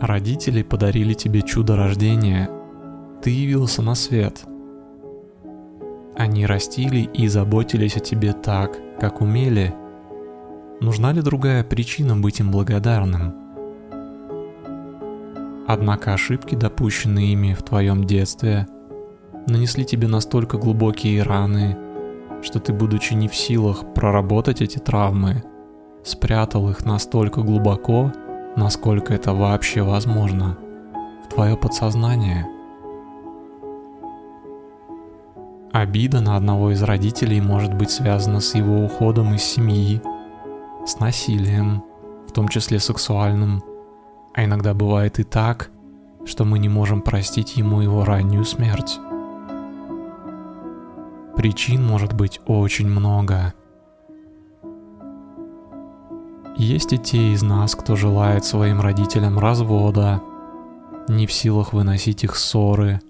Родители 0.00 0.62
подарили 0.62 1.12
тебе 1.12 1.42
чудо 1.42 1.74
рождения. 1.74 2.48
Ты 3.20 3.30
явился 3.30 3.82
на 3.82 3.96
свет. 3.96 4.44
Они 6.16 6.46
растили 6.46 7.08
и 7.12 7.26
заботились 7.26 7.96
о 7.96 8.00
тебе 8.00 8.32
так, 8.32 8.78
как 9.00 9.20
умели. 9.20 9.74
Нужна 10.80 11.12
ли 11.12 11.20
другая 11.20 11.64
причина 11.64 12.16
быть 12.16 12.38
им 12.38 12.52
благодарным? 12.52 13.34
Однако 15.66 16.14
ошибки, 16.14 16.54
допущенные 16.54 17.32
ими 17.32 17.54
в 17.54 17.64
твоем 17.64 18.04
детстве, 18.04 18.68
нанесли 19.48 19.84
тебе 19.84 20.06
настолько 20.06 20.58
глубокие 20.58 21.24
раны, 21.24 21.76
что 22.40 22.60
ты, 22.60 22.72
будучи 22.72 23.14
не 23.14 23.26
в 23.26 23.34
силах 23.34 23.94
проработать 23.94 24.62
эти 24.62 24.78
травмы, 24.78 25.42
спрятал 26.04 26.70
их 26.70 26.86
настолько 26.86 27.42
глубоко, 27.42 28.12
насколько 28.58 29.14
это 29.14 29.32
вообще 29.32 29.82
возможно, 29.82 30.58
в 31.24 31.32
твое 31.32 31.56
подсознание. 31.56 32.46
Обида 35.72 36.20
на 36.20 36.36
одного 36.36 36.72
из 36.72 36.82
родителей 36.82 37.40
может 37.40 37.74
быть 37.74 37.90
связана 37.90 38.40
с 38.40 38.54
его 38.54 38.84
уходом 38.84 39.34
из 39.34 39.44
семьи, 39.44 40.02
с 40.84 40.98
насилием, 40.98 41.84
в 42.26 42.32
том 42.32 42.48
числе 42.48 42.80
сексуальным, 42.80 43.62
а 44.34 44.44
иногда 44.44 44.74
бывает 44.74 45.20
и 45.20 45.24
так, 45.24 45.70
что 46.24 46.44
мы 46.44 46.58
не 46.58 46.68
можем 46.68 47.00
простить 47.00 47.56
ему 47.56 47.80
его 47.80 48.04
раннюю 48.04 48.44
смерть. 48.44 48.98
Причин 51.36 51.86
может 51.86 52.12
быть 52.12 52.40
очень 52.46 52.88
много. 52.88 53.54
Есть 56.58 56.92
и 56.92 56.98
те 56.98 57.34
из 57.34 57.42
нас, 57.42 57.76
кто 57.76 57.94
желает 57.94 58.44
своим 58.44 58.80
родителям 58.80 59.38
развода, 59.38 60.20
не 61.06 61.28
в 61.28 61.32
силах 61.32 61.72
выносить 61.72 62.24
их 62.24 62.34
ссоры, 62.34 63.00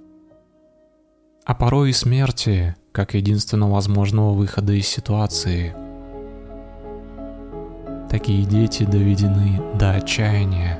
а 1.47 1.55
порой 1.55 1.91
и 1.91 1.95
смерти, 1.95 2.77
как 2.93 3.15
единственного 3.15 3.73
возможного 3.73 4.35
выхода 4.35 4.75
из 4.75 4.87
ситуации. 4.87 5.75
Такие 8.11 8.45
дети 8.45 8.83
доведены 8.83 9.63
до 9.79 9.93
отчаяния. 9.93 10.79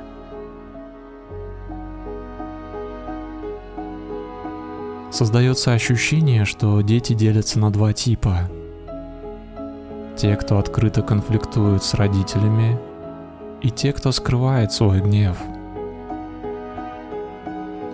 Создается 5.11 5.73
ощущение, 5.73 6.45
что 6.45 6.79
дети 6.81 7.13
делятся 7.13 7.57
на 7.57 7.71
два 7.71 7.93
типа. 7.93 8.47
Те, 10.19 10.35
кто 10.35 10.57
открыто 10.57 11.01
конфликтуют 11.01 11.81
с 11.81 11.93
родителями, 11.93 12.77
и 13.61 13.71
те, 13.71 13.93
кто 13.93 14.11
скрывает 14.11 14.73
свой 14.73 14.99
гнев, 14.99 15.37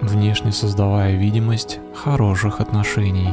внешне 0.01 0.51
создавая 0.51 1.13
видимость 1.13 1.79
хороших 1.93 2.61
отношений. 2.61 3.29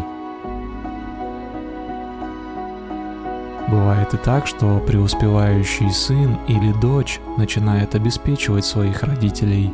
Бывает 3.69 4.13
и 4.13 4.19
так, 4.19 4.47
что 4.47 4.79
преуспевающий 4.87 5.91
сын 5.91 6.37
или 6.47 6.79
дочь 6.79 7.19
начинает 7.39 7.95
обеспечивать 7.95 8.67
своих 8.67 9.03
родителей, 9.05 9.73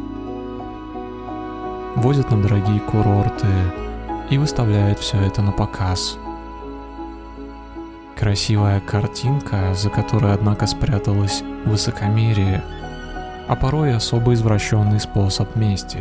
возят 1.96 2.30
на 2.30 2.40
дорогие 2.40 2.78
курорты, 2.78 3.48
и 4.30 4.38
выставляет 4.38 5.00
все 5.00 5.18
это 5.18 5.42
на 5.42 5.50
показ. 5.50 6.18
Красивая 8.18 8.80
картинка, 8.80 9.74
за 9.74 9.90
которой, 9.90 10.34
однако, 10.34 10.66
спряталось 10.66 11.42
высокомерие, 11.64 12.64
а 13.46 13.54
порой 13.54 13.94
особо 13.94 14.34
извращенный 14.34 14.98
способ 14.98 15.54
мести. 15.54 16.00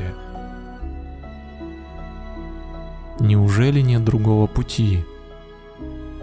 Неужели 3.20 3.82
нет 3.82 4.04
другого 4.04 4.48
пути? 4.48 5.06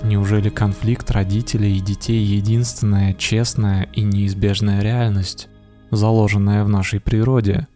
Неужели 0.03 0.49
конфликт 0.49 1.11
родителей 1.13 1.77
и 1.77 1.81
детей 1.81 2.23
единственная 2.25 3.15
честная 3.15 3.85
и 3.93 4.03
неизбежная 4.03 4.83
реальность, 4.83 5.49
заложенная 5.91 6.65
в 6.65 6.69
нашей 6.69 7.01
природе– 7.01 7.69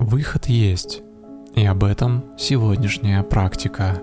Выход 0.00 0.46
есть, 0.46 1.02
и 1.54 1.66
об 1.66 1.84
этом 1.84 2.24
сегодняшняя 2.38 3.22
практика. 3.22 4.00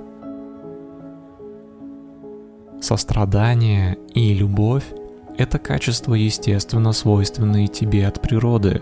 Сострадание 2.82 3.98
и 4.14 4.34
любовь– 4.34 4.86
это 5.38 5.58
качества 5.58 6.14
естественно 6.14 6.94
свойственные 6.94 7.68
тебе 7.68 8.08
от 8.08 8.22
природы. 8.22 8.82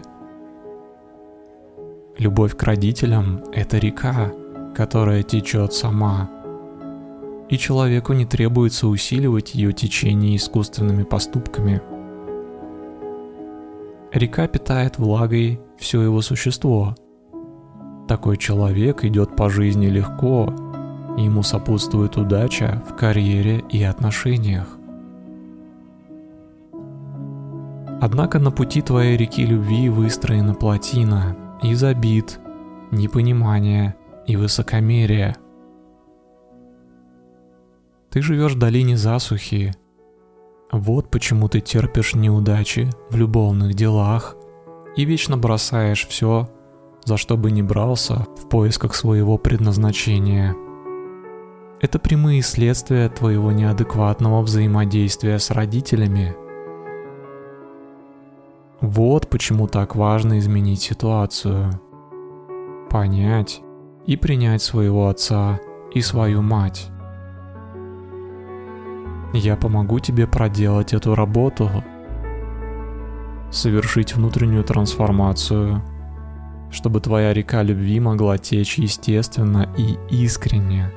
Любовь 2.17 2.55
к 2.57 2.63
родителям– 2.63 3.43
это 3.53 3.77
река, 3.77 4.33
которая 4.75 5.23
течет 5.23 5.73
сама, 5.73 6.29
и 7.49 7.57
человеку 7.57 8.13
не 8.13 8.25
требуется 8.25 8.87
усиливать 8.87 9.55
ее 9.55 9.71
течение 9.71 10.35
искусственными 10.35 11.03
поступками. 11.03 11.81
Река 14.11 14.47
питает 14.47 14.97
влагой 14.97 15.59
все 15.77 16.01
его 16.01 16.21
существо– 16.21 16.95
такой 18.07 18.37
человек 18.37 19.03
идет 19.03 19.35
по 19.35 19.49
жизни 19.49 19.87
легко, 19.87 20.53
ему 21.17 21.43
сопутствует 21.43 22.17
удача 22.17 22.83
в 22.89 22.95
карьере 22.95 23.63
и 23.69 23.83
отношениях. 23.83 24.67
Однако 28.01 28.39
на 28.39 28.51
пути 28.51 28.81
твоей 28.81 29.17
реки 29.17 29.45
любви 29.45 29.89
выстроена 29.89 30.53
плотина 30.53 31.35
из 31.63 31.83
обид, 31.83 32.39
непонимания 32.91 33.95
и 34.27 34.35
высокомерия. 34.35 35.37
Ты 38.11 38.21
живешь 38.21 38.53
в 38.53 38.59
долине 38.59 38.97
засухи. 38.97 39.73
Вот 40.71 41.09
почему 41.09 41.47
ты 41.47 41.61
терпишь 41.61 42.15
неудачи 42.15 42.89
в 43.09 43.15
любовных 43.15 43.73
делах 43.73 44.35
и 44.95 45.05
вечно 45.05 45.37
бросаешь 45.37 46.07
все 46.07 46.49
за 47.05 47.17
что 47.17 47.37
бы 47.37 47.51
ни 47.51 47.61
брался 47.61 48.25
в 48.37 48.49
поисках 48.49 48.95
своего 48.95 49.37
предназначения. 49.37 50.55
Это 51.81 51.99
прямые 51.99 52.41
следствия 52.41 53.09
твоего 53.09 53.51
неадекватного 53.51 54.41
взаимодействия 54.41 55.39
с 55.39 55.51
родителями. 55.51 56.35
Вот 58.81 59.29
почему 59.29 59.67
так 59.67 59.95
важно 59.95 60.39
изменить 60.39 60.81
ситуацию. 60.81 61.79
Понять 62.89 63.61
и 64.05 64.15
принять 64.15 64.61
своего 64.61 65.09
отца 65.09 65.59
и 65.93 66.01
свою 66.01 66.41
мать. 66.41 66.89
Я 69.33 69.57
помогу 69.57 69.99
тебе 69.99 70.27
проделать 70.27 70.93
эту 70.93 71.13
работу, 71.13 71.69
совершить 73.51 74.15
внутреннюю 74.15 74.63
трансформацию– 74.63 75.81
чтобы 76.75 76.99
твоя 76.99 77.33
река 77.33 77.63
любви 77.63 77.99
могла 77.99 78.37
течь 78.37 78.77
естественно 78.77 79.69
и 79.77 79.97
искренне. 80.09 80.91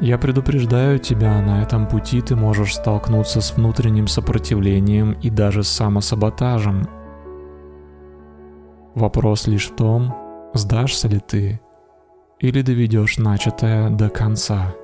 Я 0.00 0.18
предупреждаю 0.18 0.98
тебя, 0.98 1.40
на 1.40 1.62
этом 1.62 1.88
пути 1.88 2.20
ты 2.20 2.36
можешь 2.36 2.74
столкнуться 2.74 3.40
с 3.40 3.56
внутренним 3.56 4.08
сопротивлением 4.08 5.12
и 5.12 5.30
даже 5.30 5.62
с 5.62 5.68
самосаботажем. 5.68 6.86
Вопрос 8.94 9.46
лишь 9.46 9.70
в 9.70 9.74
том, 9.74 10.14
сдашься 10.52 11.08
ли 11.08 11.18
ты 11.18 11.60
или 12.40 12.60
доведешь 12.60 13.16
начатое 13.16 13.88
до 13.88 14.10
конца. 14.10 14.74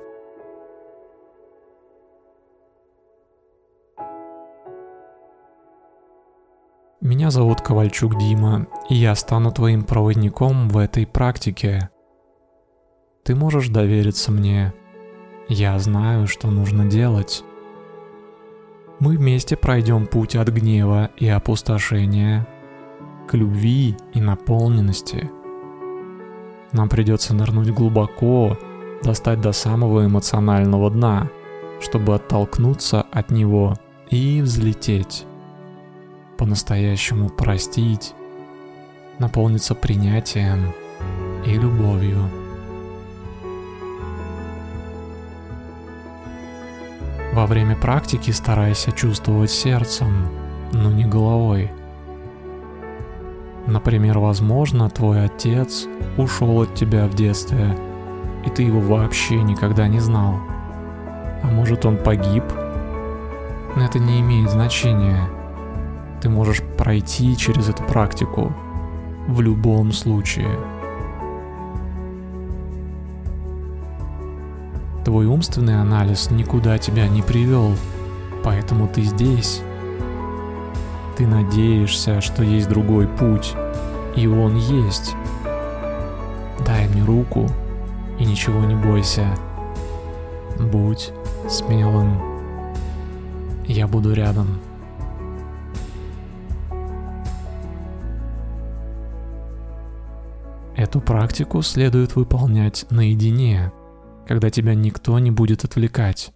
Меня 7.01 7.29
зовут 7.29 7.61
Ковальчук 7.61 8.17
Дима, 8.17 8.65
и 8.89 8.95
я 8.95 9.13
стану 9.13 9.51
твоим 9.51 9.83
проводником 9.83 10.69
в 10.69 10.77
этой 10.79 11.05
практике. 11.05 11.89
Ты 13.23 13.35
можешь 13.35 13.67
довериться 13.67 14.31
мне. 14.31 14.73
Я 15.55 15.77
знаю, 15.77 16.25
что 16.25 16.49
нужно 16.49 16.85
делать. 16.85 17.43
Мы 18.99 19.17
вместе 19.17 19.55
пройдем 19.55 20.07
путь 20.07 20.35
от 20.35 20.47
гнева 20.47 21.11
и 21.15 21.27
опустошения 21.27 22.47
к 23.27 23.35
любви 23.35 23.95
и 24.15 24.19
наполненности. 24.19 25.29
Нам 26.71 26.89
придется 26.89 27.35
нырнуть 27.35 27.69
глубоко, 27.69 28.57
достать 29.03 29.41
до 29.41 29.51
самого 29.51 30.07
эмоционального 30.07 30.89
дна, 30.89 31.29
чтобы 31.81 32.15
оттолкнуться 32.15 33.05
от 33.11 33.29
него 33.29 33.75
и 34.09 34.41
взлететь 34.41 35.27
по-настоящему 36.39 37.29
простить, 37.29 38.15
наполниться 39.19 39.75
принятием 39.75 40.73
и 41.45 41.53
любовью. 41.53 42.42
Во 47.33 47.47
время 47.47 47.75
практики 47.75 48.29
старайся 48.29 48.91
чувствовать 48.91 49.49
сердцем, 49.49 50.29
но 50.71 50.91
не 50.91 51.03
головой. 51.03 51.71
Например, 53.65 54.19
возможно, 54.19 54.87
твой 54.91 55.25
отец 55.25 55.87
ушел 56.15 56.61
от 56.61 56.75
тебя 56.75 57.07
в 57.07 57.15
детстве, 57.15 57.75
и 58.45 58.51
ты 58.51 58.61
его 58.61 58.79
вообще 58.79 59.41
никогда 59.41 59.87
не 59.87 59.99
знал. 59.99 60.35
А 61.41 61.47
может 61.47 61.87
он 61.87 61.97
погиб? 61.97 62.43
Но 63.75 63.83
это 63.83 63.97
не 63.97 64.21
имеет 64.21 64.51
значения. 64.51 65.27
Ты 66.21 66.29
можешь 66.29 66.61
пройти 66.77 67.35
через 67.35 67.67
эту 67.67 67.81
практику 67.81 68.53
в 69.27 69.41
любом 69.41 69.91
случае. 69.91 70.55
Твой 75.13 75.27
умственный 75.27 75.79
анализ 75.79 76.31
никуда 76.31 76.79
тебя 76.79 77.07
не 77.07 77.21
привел, 77.21 77.75
поэтому 78.43 78.87
ты 78.87 79.03
здесь. 79.03 79.61
Ты 81.15 81.27
надеешься, 81.27 82.19
что 82.19 82.41
есть 82.41 82.67
другой 82.67 83.07
путь, 83.07 83.53
и 84.15 84.25
он 84.25 84.55
есть. 84.55 85.13
Дай 86.65 86.87
мне 86.87 87.03
руку 87.03 87.47
и 88.17 88.25
ничего 88.25 88.61
не 88.61 88.73
бойся. 88.73 89.27
Будь 90.59 91.11
смелым. 91.47 92.19
Я 93.67 93.87
буду 93.87 94.15
рядом. 94.15 94.59
Эту 100.75 100.99
практику 101.01 101.61
следует 101.61 102.15
выполнять 102.15 102.87
наедине– 102.89 103.71
когда 104.27 104.49
тебя 104.49 104.75
никто 104.75 105.17
не 105.19 105.31
будет 105.31 105.63
отвлекать. 105.63 106.33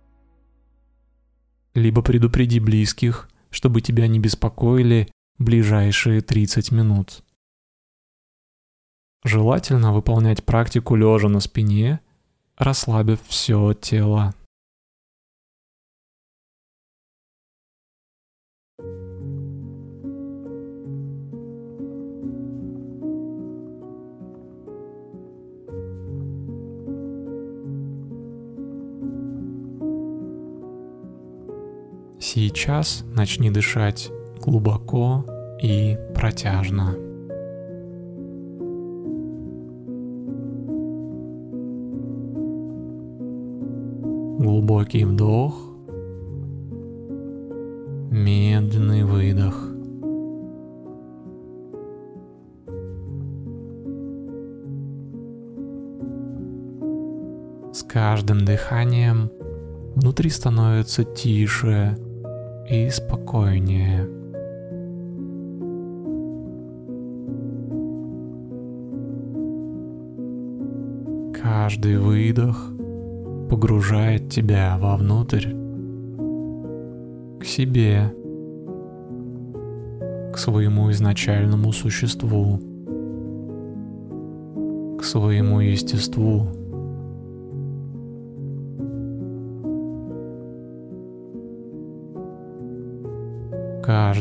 Либо 1.74 2.02
предупреди 2.02 2.60
близких, 2.60 3.30
чтобы 3.50 3.82
тебя 3.82 4.08
не 4.08 4.20
беспокоили 4.20 5.10
ближайшие 5.38 6.22
30 6.22 6.72
минут. 6.72 7.24
Желательно 9.24 9.94
выполнять 9.94 10.44
практику 10.44 10.96
лежа 10.96 11.30
на 11.30 11.40
спине, 11.40 12.00
расслабив 12.58 13.20
все 13.28 13.74
тело. 13.74 14.34
Сейчас 32.40 33.04
начни 33.16 33.50
дышать 33.50 34.12
глубоко 34.40 35.26
и 35.60 35.98
протяжно. 36.14 36.94
Глубокий 44.38 45.04
вдох, 45.04 45.56
медленный 48.12 49.04
выдох. 49.04 49.72
С 57.74 57.82
каждым 57.82 58.46
дыханием 58.46 59.32
внутри 59.96 60.30
становится 60.30 61.04
тише 61.04 61.98
и 62.70 62.90
спокойнее. 62.90 64.08
Каждый 71.42 71.98
выдох 71.98 72.74
погружает 73.50 74.30
тебя 74.30 74.78
вовнутрь, 74.78 75.48
к 77.40 77.46
себе, 77.46 78.14
к 80.34 80.38
своему 80.38 80.92
изначальному 80.92 81.72
существу, 81.72 82.60
к 85.00 85.04
своему 85.04 85.62
естеству. 85.62 86.48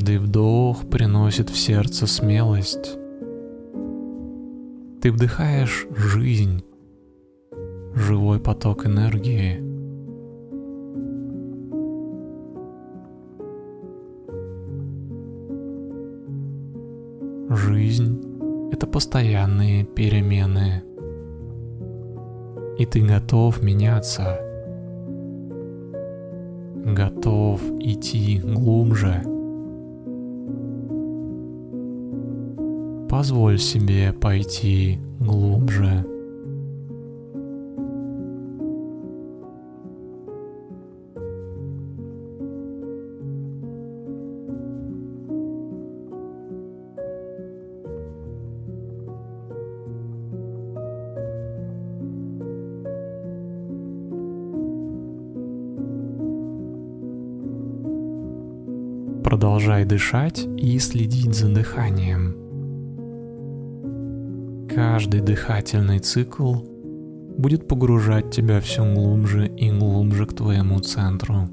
Каждый 0.06 0.24
вдох 0.24 0.88
приносит 0.88 1.50
в 1.50 1.56
сердце 1.56 2.06
смелость. 2.06 2.96
Ты 5.02 5.10
вдыхаешь 5.10 5.84
жизнь, 5.96 6.62
живой 7.92 8.38
поток 8.38 8.86
энергии. 8.86 9.58
Жизнь— 17.52 18.70
это 18.72 18.86
постоянные 18.86 19.84
перемены. 19.86 20.84
И 22.78 22.86
ты 22.86 23.04
готов 23.04 23.60
меняться. 23.60 24.38
Готов 26.84 27.60
идти 27.80 28.38
глубже— 28.38 29.24
Позволь 33.16 33.58
себе 33.58 34.12
пойти 34.12 34.98
глубже. 35.20 36.04
Продолжай 59.24 59.86
дышать 59.86 60.46
и 60.58 60.78
следить 60.78 61.34
за 61.34 61.48
дыханием. 61.48 62.45
Каждый 64.76 65.22
дыхательный 65.22 66.00
цикл 66.00 66.56
будет 67.38 67.66
погружать 67.66 68.30
тебя 68.30 68.60
все 68.60 68.84
глубже 68.84 69.48
и 69.48 69.70
глубже 69.70 70.26
к 70.26 70.34
твоему 70.34 70.80
центру. 70.80 71.48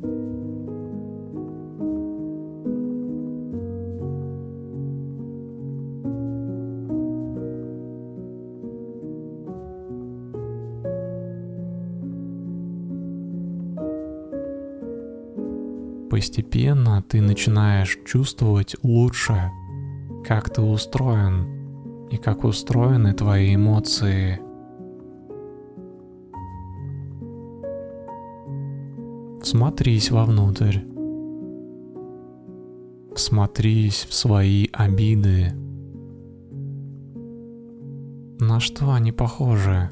Постепенно 16.10 17.01
ты 17.08 17.22
начинаешь 17.22 17.98
чувствовать 18.06 18.75
лучше, 18.84 19.50
как 20.27 20.53
ты 20.53 20.62
устроен, 20.62 21.62
и 22.13 22.17
как 22.17 22.43
устроены 22.43 23.13
твои 23.13 23.55
эмоции. 23.55 24.39
Всмотрись 29.41 30.12
вовнутрь. 30.12 30.77
Всмотрись 33.15 34.05
в 34.08 34.13
свои 34.13 34.67
обиды. 34.72 35.53
На 38.39 38.60
что 38.60 38.91
они 38.91 39.12
похожи? 39.12 39.89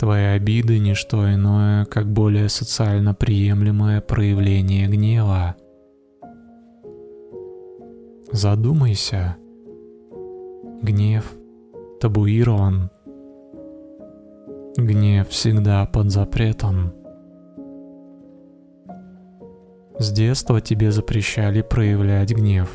Твои 0.00 0.24
обиды– 0.24 0.78
не 0.80 0.94
что 0.94 1.30
иное, 1.30 1.84
как 1.84 2.10
более 2.10 2.48
социально 2.48 3.12
приемлемое 3.12 4.00
проявление 4.00 4.88
гнева. 4.88 5.56
Задумайся. 8.32 9.36
Гнев 10.80 11.30
табуирован. 12.00 12.90
Гнев 14.78 15.28
всегда 15.28 15.84
под 15.84 16.10
запретом. 16.10 16.94
С 19.98 20.10
детства 20.12 20.62
тебе 20.62 20.92
запрещали 20.92 21.60
проявлять 21.60 22.32
гнев. 22.32 22.74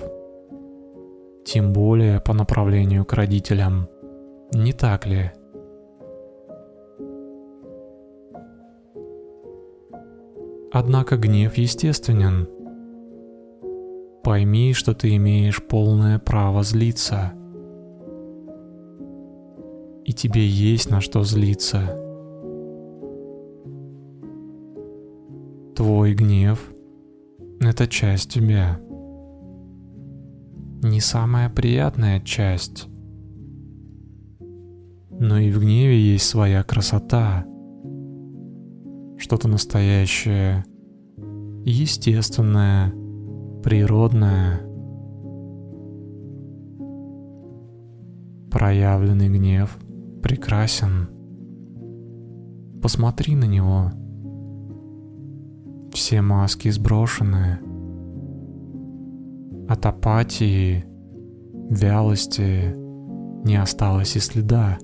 Тем 1.43 1.73
более 1.73 2.21
по 2.21 2.33
направлению 2.33 3.03
к 3.03 3.13
родителям. 3.13 3.89
Не 4.53 4.73
так 4.73 5.07
ли? 5.07 5.31
Однако 10.77 11.15
гнев 11.15 11.57
естественен. 11.57 12.49
Пойми, 14.25 14.73
что 14.73 14.93
ты 14.93 15.15
имеешь 15.15 15.65
полное 15.65 16.19
право 16.19 16.63
злиться. 16.63 17.31
И 20.03 20.11
тебе 20.11 20.45
есть 20.45 20.89
на 20.91 20.99
что 20.99 21.23
злиться. 21.23 21.79
Твой 25.77 26.13
гнев— 26.13 26.69
это 27.61 27.87
часть 27.87 28.31
тебя. 28.31 28.77
Не 30.83 30.99
самая 30.99 31.49
приятная 31.49 32.19
часть. 32.19 32.89
Но 35.09 35.37
и 35.37 35.49
в 35.53 35.61
гневе 35.61 35.97
есть 35.97 36.27
своя 36.27 36.63
красота. 36.63 37.45
Что-то 39.17 39.47
настоящее, 39.47 40.65
естественное, 41.63 42.93
природное. 43.63 44.61
Проявленный 48.51 49.29
гнев 49.29 49.77
прекрасен. 50.21 51.09
Посмотри 52.81 53.35
на 53.35 53.45
него— 53.45 53.91
все 55.95 56.21
маски 56.21 56.69
сброшены. 56.69 57.59
От 59.67 59.85
апатии, 59.85 60.83
вялости 61.69 62.75
не 63.45 63.55
осталось 63.55 64.15
и 64.17 64.19
следа. 64.19 64.77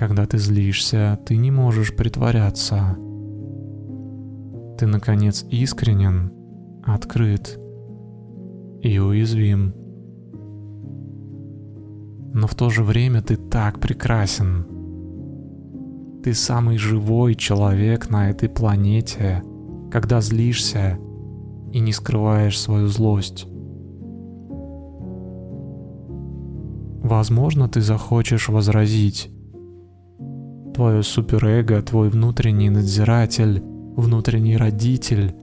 Когда 0.00 0.24
ты 0.24 0.38
злишься, 0.38 1.18
ты 1.26 1.36
не 1.36 1.50
можешь 1.50 1.94
притворяться. 1.94 2.96
Ты, 4.78 4.86
наконец, 4.86 5.44
искренен, 5.50 6.32
открыт 6.82 7.60
и 8.80 8.98
уязвим. 8.98 9.74
Но 12.32 12.46
в 12.46 12.54
то 12.54 12.70
же 12.70 12.82
время 12.82 13.20
ты 13.20 13.36
так 13.36 13.78
прекрасен— 13.78 14.66
ты 16.24 16.32
самый 16.32 16.78
живой 16.78 17.34
человек 17.34 18.08
на 18.08 18.30
этой 18.30 18.48
планете, 18.48 19.42
когда 19.90 20.22
злишься 20.22 20.98
и 21.72 21.78
не 21.78 21.92
скрываешь 21.92 22.58
свою 22.58 22.86
злость. 22.88 23.46
Возможно, 27.02 27.68
ты 27.68 27.82
захочешь 27.82 28.48
возразить. 28.48 29.30
Твое 30.74 31.02
суперэго, 31.02 31.82
твой 31.82 32.08
внутренний 32.08 32.70
надзиратель, 32.70 33.62
внутренний 33.96 34.56
родитель 34.56 35.34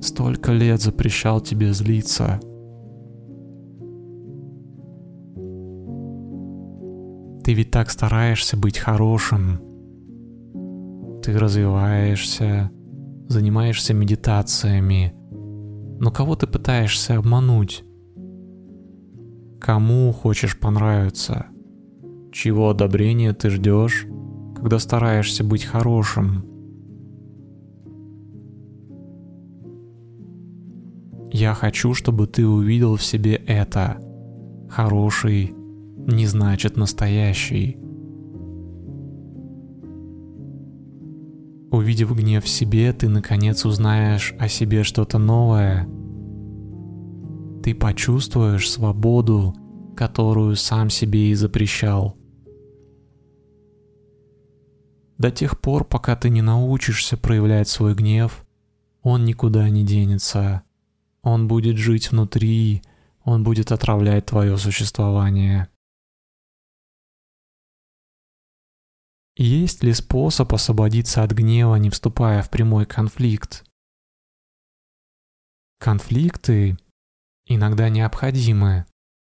столько 0.00 0.52
лет 0.52 0.80
запрещал 0.80 1.40
тебе 1.40 1.72
злиться. 1.72 2.40
Ты 7.42 7.54
ведь 7.54 7.70
так 7.70 7.90
стараешься 7.90 8.56
быть 8.56 8.78
хорошим, 8.78 9.60
ты 11.22 11.36
развиваешься, 11.36 12.70
занимаешься 13.28 13.94
медитациями, 13.94 15.14
но 15.98 16.10
кого 16.10 16.36
ты 16.36 16.46
пытаешься 16.46 17.16
обмануть? 17.16 17.84
Кому 19.60 20.12
хочешь 20.12 20.58
понравиться? 20.58 21.46
Чего 22.32 22.70
одобрения 22.70 23.32
ты 23.32 23.50
ждешь, 23.50 24.06
когда 24.66 24.80
стараешься 24.80 25.44
быть 25.44 25.62
хорошим? 25.62 26.44
Я 31.30 31.54
хочу, 31.54 31.94
чтобы 31.94 32.26
ты 32.26 32.44
увидел 32.44 32.96
в 32.96 33.02
себе 33.04 33.36
это. 33.36 33.98
Хороший 34.68 35.54
не 36.08 36.26
значит 36.26 36.76
настоящий. 36.76 37.76
Увидев 41.70 42.12
гнев 42.16 42.42
в 42.42 42.48
себе, 42.48 42.92
ты 42.92 43.08
наконец 43.08 43.64
узнаешь 43.64 44.34
о 44.36 44.48
себе 44.48 44.82
что-то 44.82 45.18
новое. 45.18 45.86
Ты 47.62 47.72
почувствуешь 47.72 48.68
свободу, 48.68 49.54
которую 49.94 50.56
сам 50.56 50.90
себе 50.90 51.30
и 51.30 51.34
запрещал. 51.34 52.16
До 55.18 55.30
тех 55.30 55.60
пор, 55.60 55.84
пока 55.84 56.14
ты 56.14 56.28
не 56.28 56.42
научишься 56.42 57.16
проявлять 57.16 57.68
свой 57.68 57.94
гнев, 57.94 58.44
он 59.02 59.24
никуда 59.24 59.68
не 59.70 59.84
денется. 59.84 60.62
Он 61.22 61.48
будет 61.48 61.76
жить 61.76 62.10
внутри, 62.10 62.82
он 63.24 63.42
будет 63.42 63.72
отравлять 63.72 64.26
твое 64.26 64.56
существование. 64.58 65.68
Есть 69.36 69.82
ли 69.82 69.92
способ 69.92 70.52
освободиться 70.54 71.22
от 71.22 71.32
гнева, 71.32 71.76
не 71.76 71.90
вступая 71.90 72.42
в 72.42 72.50
прямой 72.50 72.86
конфликт? 72.86 73.64
Конфликты 75.78 76.78
иногда 77.44 77.88
необходимы, 77.88 78.86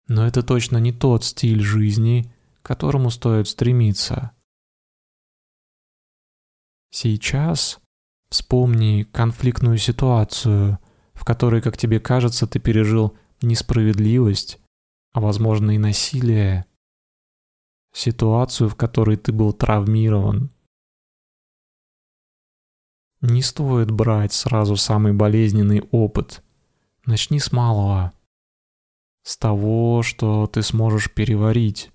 но 0.07 0.27
это 0.27 0.43
точно 0.43 0.79
не 0.79 0.93
тот 0.93 1.25
стиль 1.25 1.63
жизни, 1.63 2.31
к 2.61 2.67
которому 2.67 3.11
стоит 3.11 3.49
стремиться. 3.49 4.34
Сейчас 6.95 7.81
вспомни 8.29 9.03
конфликтную 9.03 9.79
ситуацию, 9.79 10.79
в 11.13 11.25
которой, 11.25 11.61
как 11.61 11.77
тебе 11.77 11.99
кажется, 11.99 12.47
ты 12.47 12.61
пережил 12.61 13.19
несправедливость, 13.43 14.61
а 15.13 15.21
возможно 15.21 15.73
и 15.73 15.79
насилие 15.79 16.67
ситуацию, 17.93 18.69
в 18.69 18.77
которой 18.77 19.17
ты 19.17 19.33
был 19.33 19.53
травмирован. 19.53 20.53
Не 23.23 23.43
стоит 23.43 23.91
брать 23.91 24.33
сразу 24.33 24.77
самый 24.77 25.15
болезненный 25.15 25.83
опыт. 25.91 26.45
Начни 27.07 27.41
с 27.41 27.51
малого. 27.51 28.13
С 29.25 29.37
того, 29.37 30.05
что 30.05 30.47
ты 30.47 30.63
сможешь 30.63 31.13
переварить. 31.13 31.91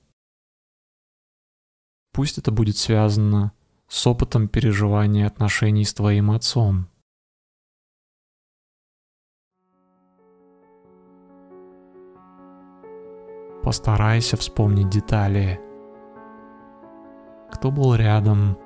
Пусть 2.12 2.38
это 2.38 2.52
будет 2.52 2.76
связано 2.76 3.54
с 3.90 4.08
опытом 4.08 4.48
переживания 4.48 5.28
отношений 5.28 5.84
с 5.84 5.94
твоим 5.94 6.32
отцом. 6.32 6.88
Постарайся 13.62 14.38
вспомнить 14.38 14.90
детали 14.90 15.60
кто 17.60 17.72
был 17.72 17.94
рядом, 17.96 18.58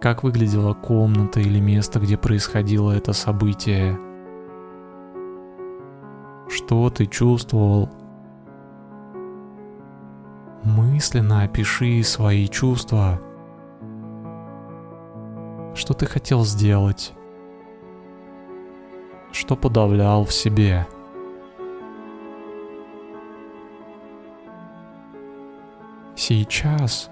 как 0.00 0.22
выглядела 0.22 0.74
комната 0.74 1.40
или 1.40 1.58
место, 1.58 1.98
где 1.98 2.16
происходило 2.16 2.92
это 2.92 3.12
событие, 3.12 3.98
что 6.48 6.88
ты 6.90 7.06
чувствовал. 7.06 7.90
Мысленно 10.62 11.42
опиши 11.42 12.02
свои 12.04 12.46
чувства. 12.46 13.20
Что 15.74 15.94
ты 15.94 16.06
хотел 16.06 16.44
сделать? 16.44 17.12
Что 19.32 19.56
подавлял 19.56 20.24
в 20.24 20.32
себе? 20.32 20.86
Сейчас 26.16 27.10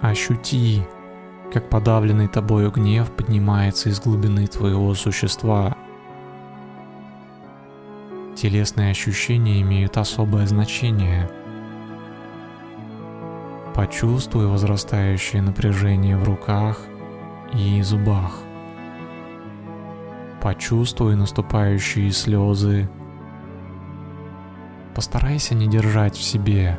Ощути, 0.00 0.82
как 1.52 1.68
подавленный 1.68 2.26
тобою 2.26 2.70
гнев 2.70 3.10
поднимается 3.10 3.90
из 3.90 4.00
глубины 4.00 4.46
твоего 4.46 4.94
существа. 4.94 5.76
Телесные 8.34 8.90
ощущения 8.92 9.60
имеют 9.60 9.98
особое 9.98 10.46
значение. 10.46 11.30
Почувствуй 13.74 14.46
возрастающее 14.46 15.42
напряжение 15.42 16.16
в 16.16 16.24
руках 16.24 16.80
и 17.54 17.82
зубах. 17.82 18.38
Почувствуй 20.40 21.16
наступающие 21.16 22.10
слезы. 22.12 22.88
Постарайся 24.94 25.54
не 25.54 25.68
держать 25.68 26.16
в 26.16 26.22
себе. 26.22 26.78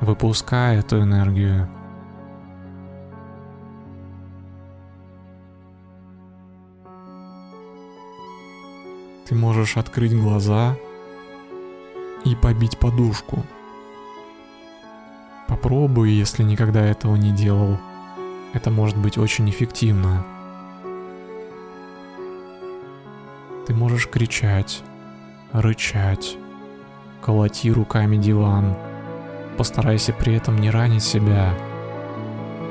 Выпускай 0.00 0.78
эту 0.78 1.02
энергию. 1.02 1.68
Ты 9.26 9.34
можешь 9.34 9.76
открыть 9.76 10.14
глаза 10.14 10.76
и 12.24 12.34
побить 12.34 12.78
подушку. 12.78 13.44
Попробуй, 15.46 16.10
если 16.10 16.42
никогда 16.42 16.84
этого 16.84 17.16
не 17.16 17.30
делал. 17.30 17.78
Это 18.52 18.70
может 18.70 18.98
быть 18.98 19.16
очень 19.16 19.48
эффективно. 19.48 20.24
Ты 23.66 23.74
можешь 23.74 24.08
кричать, 24.08 24.82
рычать, 25.52 26.36
колоти 27.22 27.72
руками 27.72 28.16
диван. 28.16 28.74
Постарайся 29.56 30.12
при 30.12 30.34
этом 30.34 30.60
не 30.60 30.70
ранить 30.70 31.02
себя. 31.02 31.54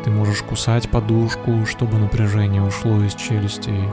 Ты 0.03 0.11
можешь 0.11 0.43
кусать 0.43 0.89
подушку, 0.89 1.65
чтобы 1.65 1.97
напряжение 1.97 2.61
ушло 2.61 3.01
из 3.01 3.15
челюстей. 3.15 3.83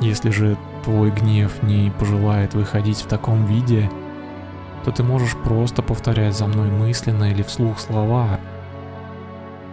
Если 0.00 0.30
же 0.30 0.56
твой 0.84 1.10
гнев 1.10 1.60
не 1.64 1.90
пожелает 1.98 2.54
выходить 2.54 2.98
в 2.98 3.06
таком 3.06 3.46
виде, 3.46 3.90
то 4.84 4.92
ты 4.92 5.02
можешь 5.02 5.36
просто 5.36 5.82
повторять 5.82 6.36
за 6.36 6.46
мной 6.46 6.70
мысленно 6.70 7.32
или 7.32 7.42
вслух 7.42 7.80
слова. 7.80 8.38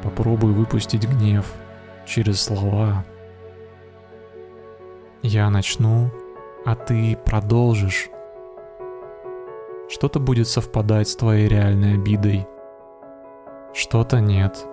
Попробуй 0.05 0.53
выпустить 0.53 1.09
гнев 1.09 1.51
через 2.05 2.39
слова. 2.39 3.03
Я 5.24 5.50
начну, 5.50 6.12
а 6.63 6.75
ты 6.75 7.17
продолжишь. 7.25 8.09
Что-то 9.89 10.19
будет 10.19 10.47
совпадать 10.47 11.09
с 11.09 11.15
твоей 11.15 11.47
реальной 11.47 11.95
обидой. 11.95 12.47
Что-то 13.74 14.19
нет. 14.19 14.63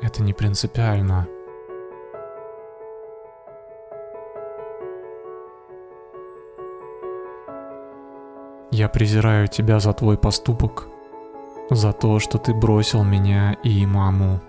Это 0.00 0.22
не 0.22 0.32
принципиально. 0.32 1.28
Я 8.70 8.88
презираю 8.88 9.48
тебя 9.48 9.80
за 9.80 9.92
твой 9.92 10.16
поступок, 10.16 10.88
за 11.68 11.92
то, 11.92 12.18
что 12.18 12.38
ты 12.38 12.54
бросил 12.54 13.04
меня 13.04 13.52
и 13.62 13.84
маму. 13.84 14.40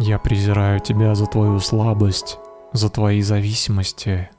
Я 0.00 0.20
презираю 0.20 0.78
тебя 0.78 1.16
за 1.16 1.26
твою 1.26 1.58
слабость, 1.58 2.38
за 2.72 2.88
твои 2.88 3.20
зависимости. 3.20 4.30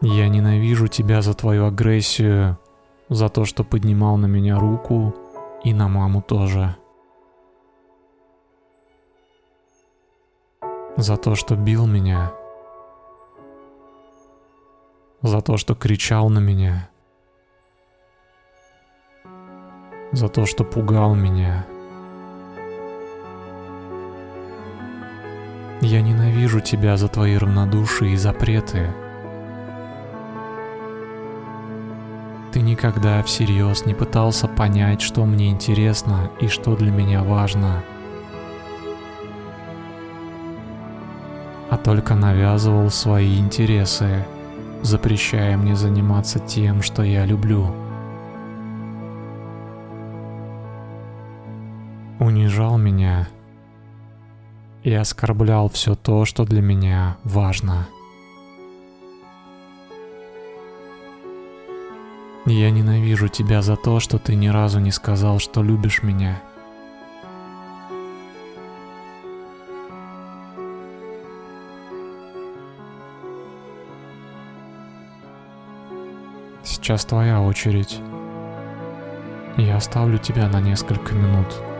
Я 0.00 0.28
ненавижу 0.28 0.88
тебя 0.88 1.20
за 1.20 1.34
твою 1.34 1.66
агрессию, 1.66 2.58
за 3.10 3.28
то, 3.28 3.44
что 3.44 3.62
поднимал 3.62 4.16
на 4.16 4.24
меня 4.24 4.58
руку 4.58 5.14
и 5.62 5.74
на 5.74 5.86
маму 5.86 6.22
тоже. 6.22 6.76
За 10.96 11.18
то, 11.18 11.34
что 11.34 11.56
бил 11.56 11.86
меня. 11.86 12.32
За 15.20 15.42
то, 15.42 15.58
что 15.58 15.74
кричал 15.74 16.30
на 16.30 16.38
меня. 16.38 16.91
За 20.12 20.28
то, 20.28 20.46
что 20.46 20.64
пугал 20.64 21.14
меня. 21.14 21.66
Я 25.80 26.00
ненавижу 26.00 26.60
тебя 26.60 26.96
за 26.96 27.08
твои 27.08 27.36
равнодушие 27.36 28.12
и 28.12 28.16
запреты. 28.16 28.88
Ты 32.52 32.60
никогда 32.60 33.22
всерьез 33.22 33.86
не 33.86 33.94
пытался 33.94 34.46
понять, 34.46 35.00
что 35.00 35.24
мне 35.24 35.50
интересно 35.50 36.30
и 36.40 36.48
что 36.48 36.76
для 36.76 36.90
меня 36.90 37.24
важно. 37.24 37.82
а 41.72 41.78
только 41.78 42.14
навязывал 42.14 42.90
свои 42.90 43.38
интересы, 43.38 44.26
запрещая 44.82 45.56
мне 45.56 45.74
заниматься 45.74 46.38
тем, 46.38 46.82
что 46.82 47.02
я 47.02 47.24
люблю. 47.24 47.74
Унижал 52.62 52.78
меня 52.78 53.28
и 54.84 54.92
оскорблял 54.92 55.68
все 55.68 55.96
то, 55.96 56.24
что 56.24 56.44
для 56.44 56.62
меня 56.62 57.16
важно. 57.24 57.88
Я 62.46 62.70
ненавижу 62.70 63.26
тебя 63.26 63.62
за 63.62 63.74
то, 63.74 63.98
что 63.98 64.18
ты 64.18 64.36
ни 64.36 64.46
разу 64.46 64.78
не 64.78 64.92
сказал, 64.92 65.40
что 65.40 65.60
любишь 65.60 66.04
меня– 66.04 66.40
Сейчас 76.64 77.04
твоя 77.04 77.40
очередь. 77.40 78.00
Я 79.56 79.76
оставлю 79.76 80.18
тебя 80.18 80.48
на 80.48 80.60
несколько 80.60 81.12
минут. 81.12 81.71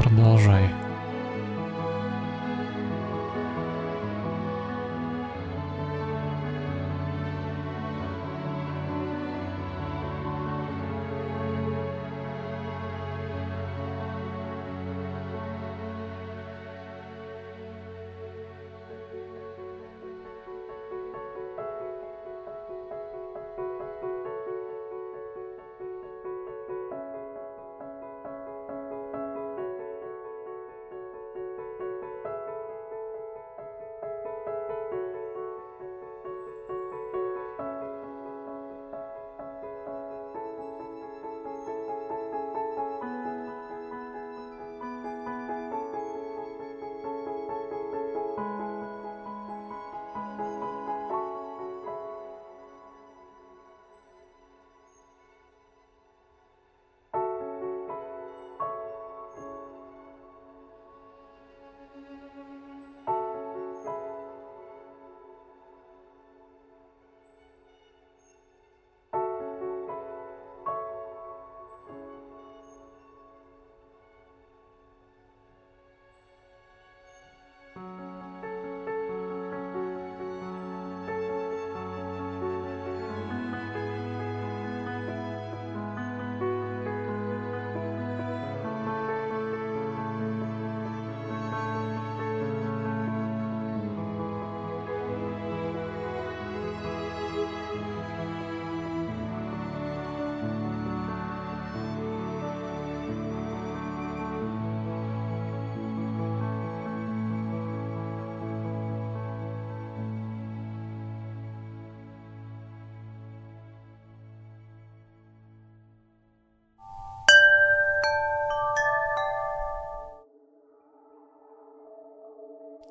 Продолжай. 0.00 0.89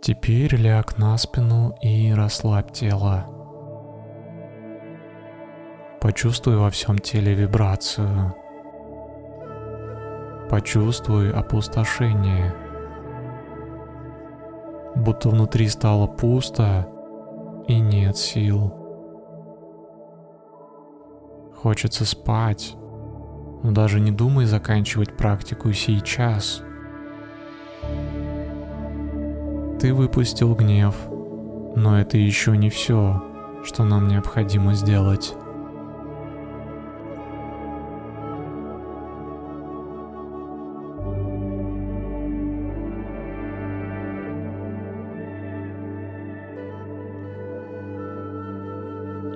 Теперь 0.10 0.56
ляг 0.56 0.98
на 0.98 1.16
спину 1.20 1.78
и 1.84 2.12
расслабь 2.12 2.72
тело. 2.72 3.28
Почувствуй 6.02 6.58
во 6.58 6.72
всем 6.72 6.98
теле 6.98 7.36
вибрацию. 7.36 8.34
Почувствуй 10.50 11.32
опустошение. 11.32 12.56
Будто 14.96 15.30
внутри 15.30 15.68
стало 15.68 16.08
пусто 16.08 16.88
и 17.68 17.80
нет 17.80 18.18
сил. 18.18 18.74
Хочется 21.56 22.04
спать, 22.04 22.76
но 23.62 23.72
даже 23.74 24.00
не 24.00 24.10
думай 24.10 24.46
заканчивать 24.46 25.16
практику 25.16 25.72
сейчас. 25.72 26.64
Ты 29.80 29.94
выпустил 29.94 30.56
гнев, 30.56 30.94
но 31.78 32.02
это 32.02 32.18
еще 32.18 32.58
не 32.58 32.70
все, 32.70 33.24
что 33.64 33.86
нам 33.86 34.10
необходимо 34.10 34.74
сделать. 34.74 35.36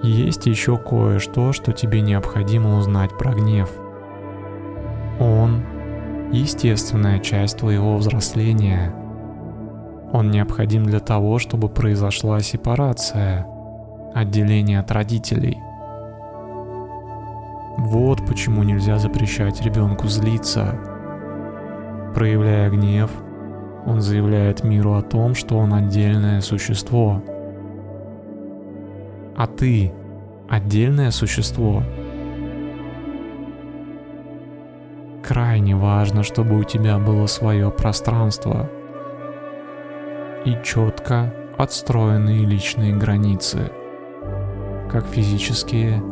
Есть 0.03 0.45
еще 0.45 0.77
кое-что, 0.77 1.53
что 1.53 1.71
тебе 1.71 2.01
необходимо 2.01 2.77
узнать 2.77 3.17
про 3.17 3.33
гнев. 3.33 3.71
Он– 5.21 5.63
естественная 6.33 7.19
часть 7.19 7.59
твоего 7.59 7.95
взросления. 7.95 8.93
Он 10.13 10.31
необходим 10.31 10.85
для 10.85 11.01
того, 11.01 11.39
чтобы 11.39 11.67
произошла 11.67 12.39
сепарация, 12.39 13.45
отделение 14.15 14.79
от 14.79 14.89
родителей. 14.91 15.57
Вот 17.77 18.25
почему 18.25 18.63
нельзя 18.63 18.97
запрещать 18.97 19.61
ребенку 19.61 20.07
злиться. 20.07 20.79
Проявляя 22.15 22.69
гнев, 22.69 23.11
он 23.85 23.99
заявляет 23.99 24.63
миру 24.63 24.93
о 24.93 25.01
том, 25.01 25.35
что 25.35 25.57
он 25.57 25.73
отдельное 25.73 26.39
существо– 26.39 27.21
а 29.35 29.47
ты 29.47 29.91
отдельное 30.47 31.11
существо. 31.11 31.83
Крайне 35.23 35.75
важно, 35.75 36.23
чтобы 36.23 36.59
у 36.59 36.63
тебя 36.63 36.99
было 36.99 37.25
свое 37.27 37.71
пространство 37.71 38.69
и 40.45 40.57
четко 40.63 41.33
отстроенные 41.57 42.45
личные 42.45 42.95
границы, 42.95 43.71
как 44.91 45.05
физические, 45.05 46.03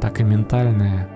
так 0.00 0.20
и 0.20 0.24
ментальные. 0.24 1.08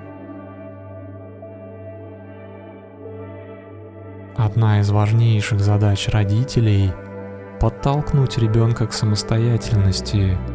Одна 4.36 4.80
из 4.80 4.90
важнейших 4.90 5.60
задач 5.60 6.08
родителей– 6.08 6.92
подтолкнуть 7.60 8.38
ребенка 8.38 8.86
к 8.86 8.92
самостоятельности– 8.92 10.38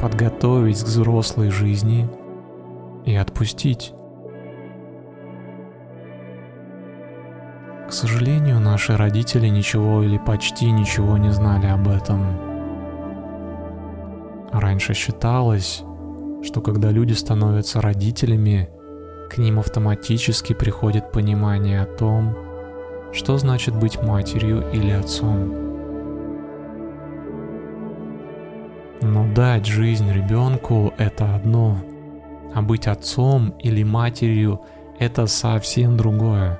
подготовить 0.00 0.82
к 0.82 0.86
взрослой 0.86 1.50
жизни 1.50 2.06
и 3.06 3.14
отпустить. 3.14 3.94
К 7.88 7.92
сожалению, 7.92 8.60
наши 8.60 8.96
родители 8.96 9.48
ничего 9.48 10.02
или 10.02 10.18
почти 10.18 10.70
ничего 10.70 11.18
не 11.18 11.30
знали 11.30 11.66
об 11.66 11.86
этом. 11.86 12.54
Раньше 14.52 14.94
считалось, 14.94 15.82
что 16.42 16.60
когда 16.60 16.90
люди 16.90 17.12
становятся 17.12 17.82
родителями, 17.82 18.70
к 19.30 19.38
ним 19.38 19.58
автоматически 19.58 20.54
приходит 20.54 21.12
понимание 21.12 21.82
о 21.82 21.86
том, 21.86 22.36
что 23.12 23.36
значит 23.36 23.74
быть 23.74 24.02
матерью 24.02 24.64
или 24.72 24.90
отцом. 24.90 25.54
Но 29.02 29.26
дать 29.34 29.66
жизнь 29.66 30.10
ребенку– 30.10 30.94
это 30.98 31.34
одно, 31.34 31.78
а 32.54 32.62
быть 32.62 32.86
отцом 32.86 33.50
или 33.58 33.82
матерью– 33.82 34.62
это 34.98 35.26
совсем 35.26 35.96
другое. 35.96 36.58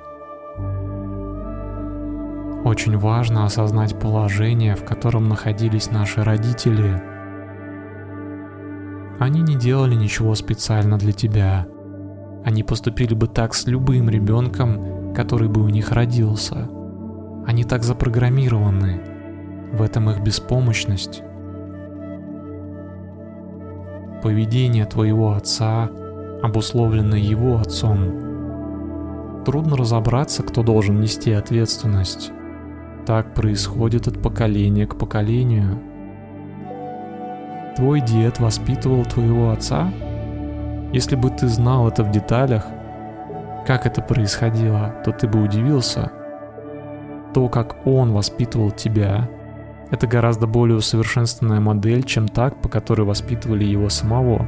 Очень 2.65 2.97
важно 2.97 3.45
осознать 3.45 3.97
положение, 3.97 4.75
в 4.75 4.83
котором 4.83 5.29
находились 5.29 5.91
наши 5.91 6.21
родители. 6.23 7.01
Они 9.19 9.41
не 9.41 9.55
делали 9.55 9.95
ничего 9.95 10.35
специально 10.35 10.97
для 10.97 11.13
тебя. 11.13 11.67
Они 12.43 12.63
поступили 12.63 13.13
бы 13.13 13.27
так 13.27 13.53
с 13.53 13.67
любым 13.67 14.09
ребенком, 14.09 15.13
который 15.13 15.47
бы 15.47 15.61
у 15.61 15.69
них 15.69 15.93
родился. 15.93 16.67
Они 17.47 17.63
так 17.63 17.83
запрограммированы. 17.83 19.01
В 19.71 19.81
этом 19.81 20.09
их 20.09 20.21
беспомощность 20.21 21.23
поведение 24.25 24.85
твоего 24.87 25.33
отца 25.33 25.87
обусловлено 26.41 27.15
его 27.15 27.57
отцом. 27.57 29.43
Трудно 29.45 29.77
разобраться, 29.77 30.41
кто 30.41 30.63
должен 30.63 30.99
нести 30.99 31.31
ответственность. 31.31 32.31
Так 33.05 33.35
происходит 33.35 34.07
от 34.07 34.19
поколения 34.19 34.87
к 34.87 34.97
поколению. 34.97 35.79
Твой 37.75 38.01
дед 38.01 38.39
воспитывал 38.39 39.05
твоего 39.05 39.51
отца? 39.51 39.93
Если 40.91 41.15
бы 41.15 41.29
ты 41.29 41.47
знал 41.47 41.87
это 41.87 42.03
в 42.03 42.09
деталях, 42.09 42.65
как 43.67 43.85
это 43.85 44.01
происходило, 44.01 44.95
то 45.05 45.11
ты 45.11 45.27
бы 45.27 45.43
удивился. 45.43 46.11
То, 47.35 47.47
как 47.47 47.85
он 47.85 48.11
воспитывал 48.11 48.71
тебя, 48.71 49.29
это 49.91 50.07
гораздо 50.07 50.47
более 50.47 50.77
усовершенствованная 50.77 51.59
модель, 51.59 52.01
чем 52.03 52.27
так, 52.27 52.59
по 52.59 52.69
которой 52.69 53.03
воспитывали 53.03 53.65
его 53.65 53.89
самого. 53.89 54.47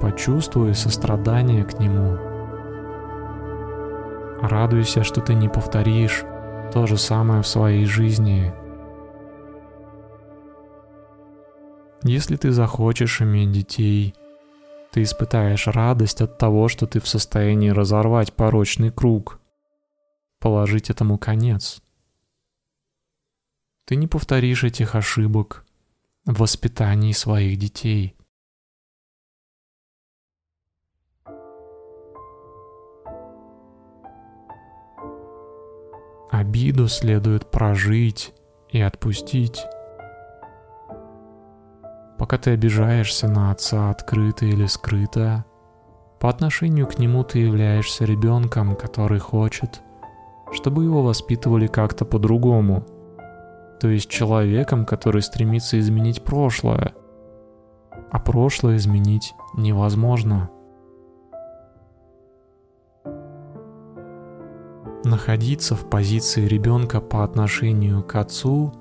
Почувствуй 0.00 0.74
сострадание 0.74 1.64
к 1.64 1.80
нему. 1.80 2.29
Радуйся, 4.40 5.04
что 5.04 5.20
ты 5.20 5.34
не 5.34 5.48
повторишь 5.48 6.24
то 6.72 6.86
же 6.86 6.96
самое 6.96 7.42
в 7.42 7.46
своей 7.46 7.84
жизни. 7.84 8.52
Если 12.02 12.36
ты 12.36 12.50
захочешь 12.50 13.20
иметь 13.20 13.52
детей, 13.52 14.14
ты 14.92 15.02
испытаешь 15.02 15.66
радость 15.66 16.22
от 16.22 16.38
того, 16.38 16.68
что 16.68 16.86
ты 16.86 17.00
в 17.00 17.08
состоянии 17.08 17.70
разорвать 17.70 18.32
порочный 18.32 18.90
круг– 18.90 19.38
положить 20.40 20.90
этому 20.90 21.18
конец. 21.18 21.82
Ты 23.84 23.96
не 23.96 24.06
повторишь 24.06 24.64
этих 24.64 24.94
ошибок 24.94 25.64
в 26.24 26.38
воспитании 26.38 27.12
своих 27.12 27.58
детей. 27.58 28.16
Обиду 36.30 36.86
следует 36.86 37.50
прожить 37.50 38.32
и 38.68 38.80
отпустить. 38.80 39.66
Пока 42.18 42.38
ты 42.38 42.52
обижаешься 42.52 43.26
на 43.26 43.50
отца 43.50 43.90
открыто 43.90 44.46
или 44.46 44.66
скрыто, 44.66 45.44
по 46.20 46.28
отношению 46.28 46.86
к 46.86 47.00
нему 47.00 47.24
ты 47.24 47.40
являешься 47.40 48.04
ребенком, 48.04 48.76
который 48.76 49.18
хочет, 49.18 49.80
чтобы 50.52 50.84
его 50.84 51.02
воспитывали 51.02 51.66
как-то 51.66 52.04
по-другому. 52.04 52.84
То 53.80 53.88
есть 53.88 54.08
человеком, 54.08 54.84
который 54.84 55.22
стремится 55.22 55.80
изменить 55.80 56.22
прошлое. 56.22 56.92
А 58.12 58.20
прошлое 58.20 58.76
изменить 58.76 59.34
невозможно. 59.56 60.48
Находиться 65.10 65.74
в 65.74 65.90
позиции 65.90 66.46
ребенка 66.46 67.00
по 67.00 67.24
отношению 67.24 68.02
к 68.02 68.14
отцу 68.14 68.72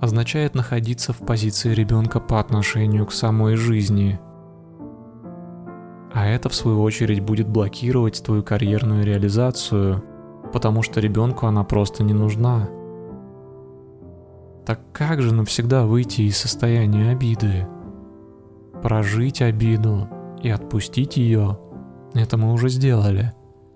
означает 0.00 0.54
находиться 0.54 1.12
в 1.12 1.18
позиции 1.18 1.74
ребенка 1.74 2.20
по 2.20 2.38
отношению 2.38 3.04
к 3.06 3.12
самой 3.12 3.56
жизни. 3.56 4.20
А 6.14 6.26
это 6.26 6.48
в 6.48 6.54
свою 6.54 6.82
очередь 6.82 7.20
будет 7.20 7.48
блокировать 7.48 8.22
твою 8.22 8.42
карьерную 8.42 9.04
реализацию– 9.04 10.02
потому 10.52 10.82
что 10.82 11.00
ребенку 11.00 11.46
она 11.46 11.64
просто 11.64 12.02
не 12.02 12.14
нужна. 12.14 12.68
Так 14.64 14.80
как 14.92 15.22
же 15.22 15.34
навсегда 15.34 15.84
выйти 15.84 16.22
из 16.22 16.36
состояния 16.36 17.10
обиды? 17.10 17.66
Прожить 18.82 19.42
обиду 19.42 20.08
и 20.42 20.48
отпустить 20.48 21.16
ее– 21.16 21.58
это 22.14 22.36
мы 22.36 22.52
уже 22.52 22.68
сделали. 22.68 23.32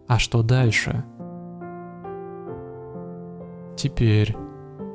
А 0.08 0.18
что 0.18 0.42
дальше? 0.42 1.04
Теперь 3.82 4.36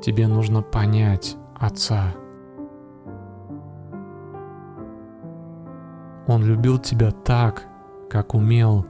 тебе 0.00 0.28
нужно 0.28 0.62
понять 0.62 1.36
отца. 1.56 2.14
Он 6.28 6.44
любил 6.44 6.78
тебя 6.78 7.10
так, 7.10 7.66
как 8.08 8.34
умел, 8.34 8.86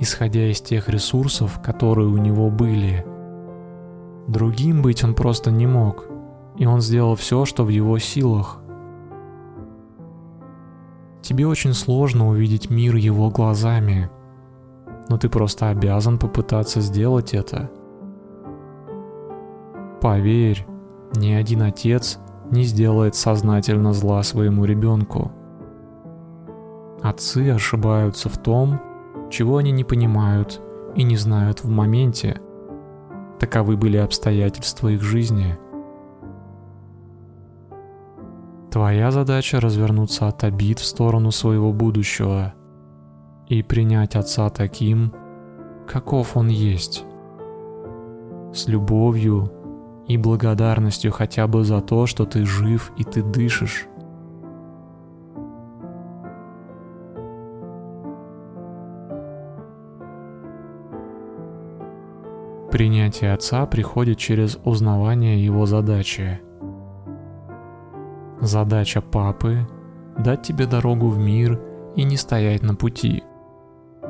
исходя 0.00 0.50
из 0.50 0.60
тех 0.60 0.90
ресурсов, 0.90 1.62
которые 1.62 2.08
у 2.08 2.18
него 2.18 2.50
были. 2.50 3.06
Другим 4.26 4.82
быть 4.82 5.02
он 5.02 5.14
просто 5.14 5.50
не 5.50 5.66
мог, 5.66 6.04
и 6.58 6.66
он 6.66 6.82
сделал 6.82 7.14
все, 7.14 7.46
что 7.46 7.64
в 7.64 7.70
его 7.70 7.98
силах. 7.98 8.60
Тебе 11.22 11.46
очень 11.46 11.72
сложно 11.72 12.28
увидеть 12.28 12.68
мир 12.68 12.96
его 12.96 13.30
глазами, 13.30 14.10
но 15.08 15.16
ты 15.16 15.30
просто 15.30 15.70
обязан 15.70 16.18
попытаться 16.18 16.82
сделать 16.82 17.32
это. 17.32 17.70
Поверь, 20.00 20.64
ни 21.16 21.32
один 21.32 21.62
отец 21.62 22.18
не 22.50 22.62
сделает 22.62 23.14
сознательно 23.14 23.92
зла 23.92 24.22
своему 24.22 24.64
ребенку. 24.64 25.32
Отцы 27.02 27.50
ошибаются 27.50 28.28
в 28.28 28.38
том, 28.38 28.80
чего 29.30 29.56
они 29.56 29.70
не 29.72 29.84
понимают 29.84 30.60
и 30.94 31.02
не 31.02 31.16
знают 31.16 31.62
в 31.62 31.68
моменте. 31.68 32.40
Таковы 33.38 33.76
были 33.76 33.96
обстоятельства 33.96 34.88
их 34.88 35.02
жизни. 35.02 35.58
Твоя 38.70 39.10
задача 39.10 39.60
развернуться 39.60 40.28
от 40.28 40.44
обид 40.44 40.78
в 40.78 40.84
сторону 40.84 41.30
своего 41.30 41.72
будущего 41.72 42.54
и 43.48 43.62
принять 43.62 44.14
отца 44.14 44.50
таким, 44.50 45.12
каков 45.86 46.36
он 46.36 46.48
есть. 46.48 47.04
С 48.52 48.68
любовью 48.68 49.50
и 50.08 50.16
благодарностью 50.16 51.12
хотя 51.12 51.46
бы 51.46 51.64
за 51.64 51.80
то, 51.80 52.06
что 52.06 52.24
ты 52.24 52.44
жив 52.44 52.92
и 52.96 53.04
ты 53.04 53.22
дышишь. 53.22 53.86
Принятие 62.70 63.32
Отца 63.32 63.66
приходит 63.66 64.18
через 64.18 64.58
узнавание 64.64 65.42
Его 65.42 65.66
задачи. 65.66 66.40
Задача 68.40 69.00
Папы– 69.00 69.66
дать 70.18 70.42
тебе 70.42 70.66
дорогу 70.66 71.08
в 71.08 71.18
мир 71.18 71.60
и 71.96 72.04
не 72.04 72.16
стоять 72.16 72.62
на 72.62 72.74
пути. 72.74 73.24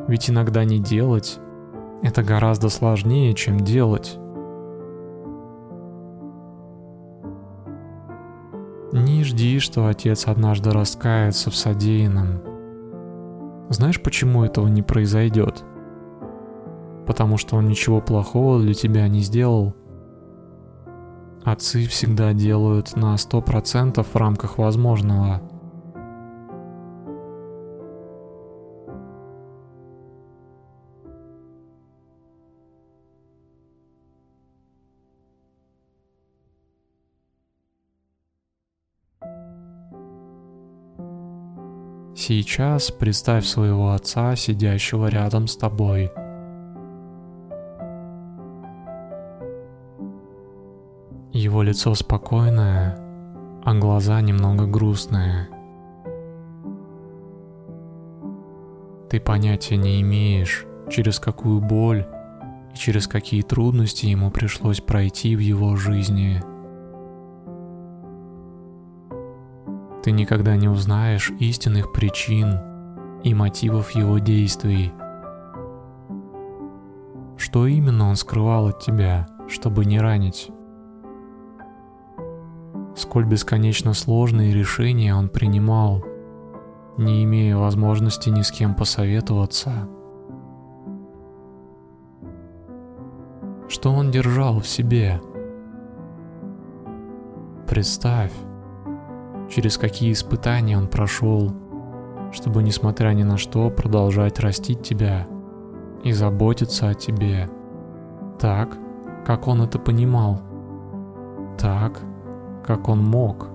Ведь 0.06 0.28
иногда 0.28 0.64
не 0.64 0.80
делать– 0.80 1.38
это 2.02 2.22
гораздо 2.22 2.68
сложнее, 2.68 3.34
чем 3.34 3.60
делать. 3.60 4.18
Не 8.92 9.22
жди, 9.24 9.58
что 9.58 9.86
отец 9.86 10.26
однажды 10.26 10.70
раскается 10.70 11.50
в 11.50 11.56
содеянном. 11.56 12.40
Знаешь, 13.70 14.00
почему 14.00 14.44
этого 14.44 14.66
не 14.68 14.82
произойдет? 14.82 15.62
Потому 17.06 17.36
что 17.36 17.56
он 17.56 17.68
ничего 17.68 18.00
плохого 18.00 18.60
для 18.60 18.74
тебя 18.74 19.06
не 19.08 19.20
сделал. 19.20 19.74
Отцы 21.44 21.86
всегда 21.86 22.32
делают 22.32 22.96
на 22.96 23.14
100% 23.14 24.02
в 24.02 24.16
рамках 24.16 24.58
возможного– 24.58 25.42
Сейчас 42.28 42.90
представь 42.90 43.46
своего 43.46 43.92
отца, 43.92 44.36
сидящего 44.36 45.06
рядом 45.06 45.46
с 45.46 45.56
тобой. 45.56 46.10
Его 51.32 51.62
лицо 51.62 51.94
спокойное, 51.94 52.98
а 53.64 53.74
глаза 53.74 54.20
немного 54.20 54.66
грустные. 54.66 55.48
Ты 59.08 59.20
понятия 59.20 59.78
не 59.78 60.02
имеешь, 60.02 60.66
через 60.90 61.18
какую 61.18 61.62
боль 61.62 62.06
и 62.74 62.76
через 62.76 63.08
какие 63.08 63.40
трудности 63.40 64.04
ему 64.04 64.30
пришлось 64.30 64.82
пройти 64.82 65.34
в 65.34 65.38
его 65.38 65.76
жизни– 65.76 66.42
ты 70.08 70.12
никогда 70.12 70.56
не 70.56 70.68
узнаешь 70.68 71.30
истинных 71.38 71.92
причин 71.92 72.58
и 73.24 73.34
мотивов 73.34 73.90
его 73.90 74.18
действий. 74.18 74.90
Что 77.36 77.66
именно 77.66 78.08
он 78.08 78.16
скрывал 78.16 78.68
от 78.68 78.80
тебя, 78.80 79.26
чтобы 79.48 79.84
не 79.84 80.00
ранить? 80.00 80.50
Сколь 82.96 83.26
бесконечно 83.26 83.92
сложные 83.92 84.54
решения 84.54 85.14
он 85.14 85.28
принимал, 85.28 86.02
не 86.96 87.22
имея 87.24 87.58
возможности 87.58 88.30
ни 88.30 88.40
с 88.40 88.50
кем 88.50 88.74
посоветоваться. 88.74 89.90
Что 93.68 93.92
он 93.92 94.10
держал 94.10 94.60
в 94.60 94.66
себе? 94.66 95.20
Представь, 97.66 98.32
через 99.48 99.78
какие 99.78 100.12
испытания 100.12 100.76
он 100.76 100.88
прошел, 100.88 101.52
чтобы, 102.32 102.62
несмотря 102.62 103.10
ни 103.10 103.22
на 103.22 103.38
что, 103.38 103.70
продолжать 103.70 104.38
растить 104.40 104.82
тебя 104.82 105.26
и 106.04 106.12
заботиться 106.12 106.88
о 106.88 106.94
тебе 106.94 107.48
так, 108.38 108.76
как 109.24 109.48
он 109.48 109.62
это 109.62 109.78
понимал, 109.78 110.40
так, 111.58 112.00
как 112.64 112.88
он 112.88 113.04
мог. 113.04 113.48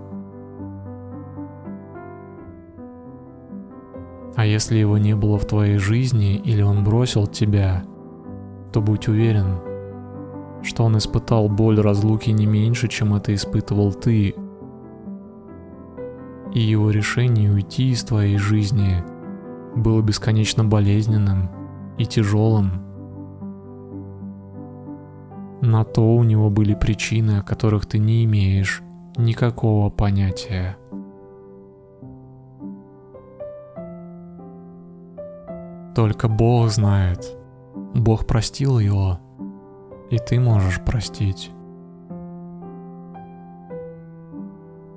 А 4.35 4.45
если 4.45 4.77
его 4.77 4.97
не 4.97 5.15
было 5.15 5.37
в 5.37 5.45
твоей 5.45 5.77
жизни 5.77 6.35
или 6.35 6.63
он 6.63 6.83
бросил 6.83 7.27
тебя, 7.27 7.83
то 8.71 8.81
будь 8.81 9.07
уверен, 9.07 9.59
что 10.63 10.85
он 10.85 10.97
испытал 10.97 11.49
боль 11.49 11.79
разлуки 11.79 12.31
не 12.31 12.47
меньше, 12.47 12.87
чем 12.87 13.13
это 13.13 13.33
испытывал 13.35 13.93
ты 13.93 14.33
и 16.53 16.59
его 16.59 16.91
решение 16.91 17.51
уйти 17.51 17.91
из 17.91 18.03
твоей 18.03 18.37
жизни 18.37 19.03
было 19.75 20.01
бесконечно 20.01 20.63
болезненным 20.63 21.49
и 21.97 22.05
тяжелым. 22.05 22.83
На 25.61 25.83
то 25.83 26.15
у 26.15 26.23
него 26.23 26.49
были 26.49 26.75
причины, 26.75 27.39
о 27.39 27.43
которых 27.43 27.85
ты 27.85 27.97
не 27.97 28.23
имеешь 28.25 28.83
никакого 29.17 29.89
понятия. 29.89 30.77
Только 35.95 36.27
Бог 36.27 36.69
знает. 36.69 37.37
Бог 37.93 38.25
простил 38.25 38.79
его, 38.79 39.19
и 40.09 40.17
ты 40.17 40.39
можешь 40.39 40.81
простить. 40.83 41.51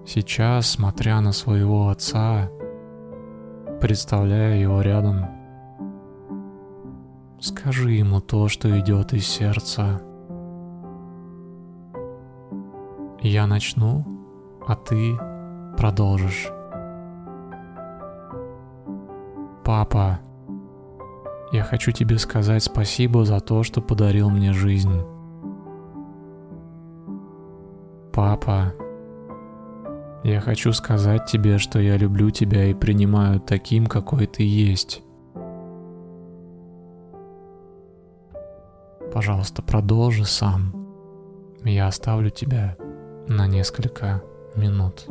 Сейчас, 0.06 0.70
смотря 0.70 1.20
на 1.20 1.32
своего 1.32 1.88
отца, 1.88 2.48
представляя 3.80 4.56
его 4.56 4.80
рядом, 4.80 5.26
скажи 7.40 7.90
ему 7.90 8.20
то, 8.20 8.46
что 8.46 8.78
идет 8.78 9.12
из 9.14 9.26
сердца. 9.26 10.00
Я 13.20 13.48
начну, 13.48 14.04
а 14.64 14.76
ты 14.76 15.18
продолжишь. 15.76 16.52
Папа, 19.64 20.20
я 21.50 21.64
хочу 21.64 21.90
тебе 21.90 22.18
сказать 22.18 22.62
спасибо 22.62 23.24
за 23.24 23.40
то, 23.40 23.64
что 23.64 23.80
подарил 23.80 24.30
мне 24.30 24.52
жизнь. 24.52 25.02
Папа, 28.12 28.72
я 30.30 30.40
хочу 30.40 30.72
сказать 30.72 31.26
тебе, 31.26 31.58
что 31.58 31.78
я 31.78 31.96
люблю 31.96 32.30
тебя 32.30 32.64
и 32.64 32.74
принимаю 32.74 33.40
таким, 33.40 33.86
какой 33.86 34.26
ты 34.26 34.42
есть. 34.42 35.02
Пожалуйста, 39.12 39.62
продолжи 39.62 40.24
сам. 40.24 40.74
Я 41.64 41.86
оставлю 41.86 42.30
тебя 42.30 42.76
на 43.28 43.46
несколько 43.46 44.22
минут. 44.56 45.06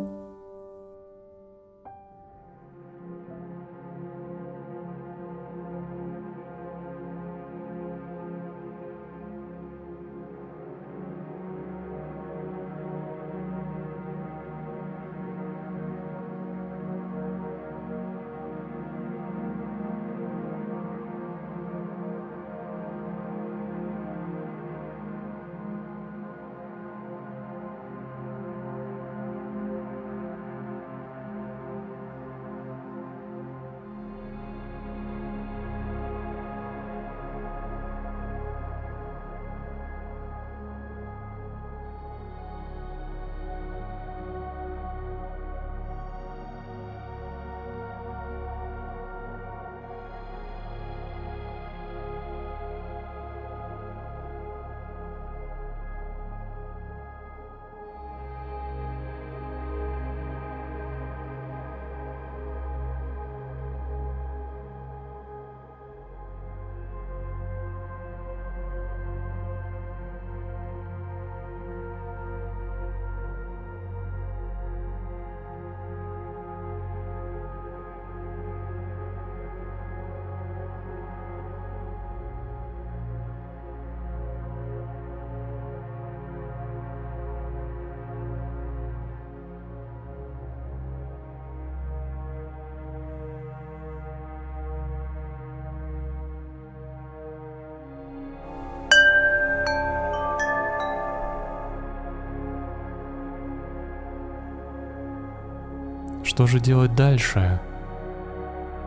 Что 106.26 106.48
же 106.48 106.60
делать 106.60 106.96
дальше? 106.96 107.62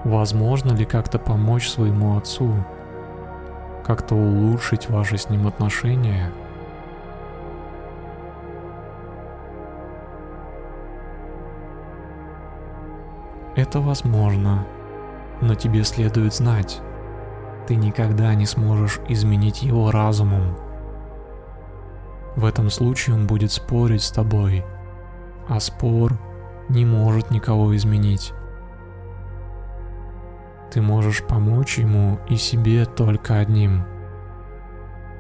Возможно 0.02 0.72
ли 0.72 0.84
как-то 0.84 1.20
помочь 1.20 1.68
своему 1.68 2.16
отцу? 2.18 2.52
Как-то 3.84 4.16
улучшить 4.16 4.90
ваши 4.90 5.16
с 5.16 5.30
ним 5.30 5.46
отношения? 5.46 6.32
Это 13.54 13.80
возможно, 13.80 14.66
но 15.40 15.54
тебе 15.54 15.84
следует 15.84 16.34
знать, 16.34 16.80
ты 17.68 17.76
никогда 17.76 18.34
не 18.34 18.46
сможешь 18.46 18.98
изменить 19.08 19.62
его 19.62 19.92
разумом. 19.92 20.56
В 22.34 22.44
этом 22.44 22.68
случае 22.68 23.14
он 23.14 23.28
будет 23.28 23.52
спорить 23.52 24.02
с 24.02 24.10
тобой, 24.10 24.64
а 25.48 25.60
спор 25.60 26.18
не 26.68 26.84
может 26.84 27.30
никого 27.30 27.76
изменить. 27.76 28.32
Ты 30.70 30.82
можешь 30.82 31.24
помочь 31.24 31.78
ему 31.78 32.18
и 32.28 32.36
себе 32.36 32.84
только 32.84 33.38
одним. 33.38 33.84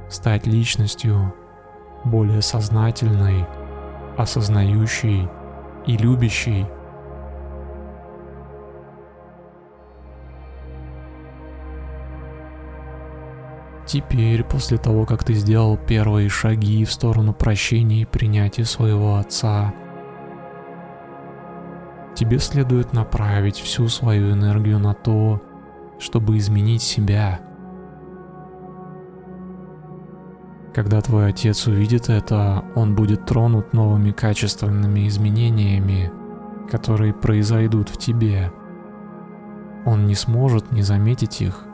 Стать 0.08 0.46
личностью 0.46 1.34
более 2.04 2.42
сознательной, 2.42 3.46
осознающей 4.16 5.28
и 5.86 5.96
любящей– 5.96 6.66
Теперь, 13.88 14.44
после 14.44 14.76
того, 14.76 15.06
как 15.06 15.24
ты 15.24 15.32
сделал 15.32 15.78
первые 15.78 16.28
шаги 16.28 16.84
в 16.84 16.92
сторону 16.92 17.32
прощения 17.32 18.02
и 18.02 18.04
принятия 18.04 18.66
своего 18.66 19.16
отца, 19.16 19.72
тебе 22.18 22.40
следует 22.40 22.92
направить 22.92 23.58
всю 23.58 23.86
свою 23.86 24.32
энергию 24.32 24.80
на 24.80 24.92
то, 24.92 25.40
чтобы 26.00 26.36
изменить 26.38 26.82
себя. 26.82 27.38
Когда 30.74 31.00
твой 31.00 31.28
отец 31.28 31.68
увидит 31.68 32.08
это, 32.08 32.64
он 32.74 32.96
будет 32.96 33.24
тронут 33.24 33.72
новыми 33.72 34.10
качественными 34.10 35.06
изменениями, 35.06 36.10
которые 36.68 37.14
произойдут 37.14 37.88
в 37.88 37.96
тебе. 37.98 38.52
Он 39.86 40.06
не 40.06 40.16
сможет 40.16 40.72
не 40.72 40.82
заметить 40.82 41.40
их. 41.40 41.64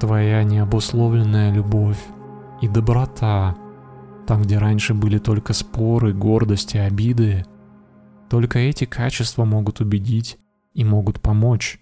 Твоя 0.00 0.42
необусловленная 0.42 1.52
любовь 1.52 2.02
и 2.62 2.68
доброта, 2.68 3.56
там, 4.26 4.42
где 4.42 4.58
раньше 4.58 4.92
были 4.92 5.18
только 5.18 5.52
споры, 5.52 6.12
гордость 6.12 6.74
и 6.74 6.78
обиды, 6.78 7.46
только 8.28 8.58
эти 8.58 8.84
качества 8.84 9.44
могут 9.44 9.80
убедить 9.80 10.38
и 10.74 10.84
могут 10.84 11.22
помочь. 11.22 11.80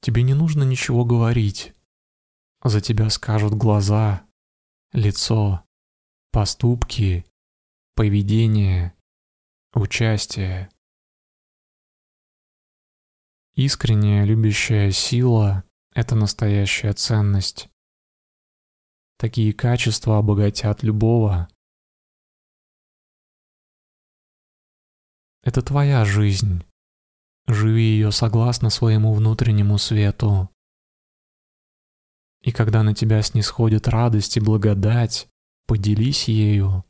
Тебе 0.00 0.22
не 0.22 0.34
нужно 0.34 0.62
ничего 0.62 1.04
говорить. 1.04 1.74
За 2.64 2.80
тебя 2.80 3.10
скажут 3.10 3.54
глаза, 3.54 4.26
лицо, 4.92 5.64
поступки, 6.32 7.26
поведение, 7.94 8.94
участие. 9.74 10.70
Искренняя 13.54 14.24
любящая 14.24 14.90
сила— 14.90 15.64
это 15.96 16.14
настоящая 16.14 16.92
ценность. 16.92 17.70
Такие 19.18 19.54
качества 19.54 20.18
обогатят 20.18 20.82
любого. 20.82 21.48
Это 25.42 25.62
твоя 25.62 26.04
жизнь. 26.04 26.62
Живи 27.46 27.82
ее 27.82 28.12
согласно 28.12 28.68
своему 28.68 29.14
внутреннему 29.14 29.78
свету. 29.78 30.50
И 32.42 32.52
когда 32.52 32.82
на 32.82 32.94
тебя 32.94 33.22
снисходит 33.22 33.88
радость 33.88 34.36
и 34.36 34.40
благодать, 34.40 35.28
поделись 35.66 36.28
ею. 36.28 36.84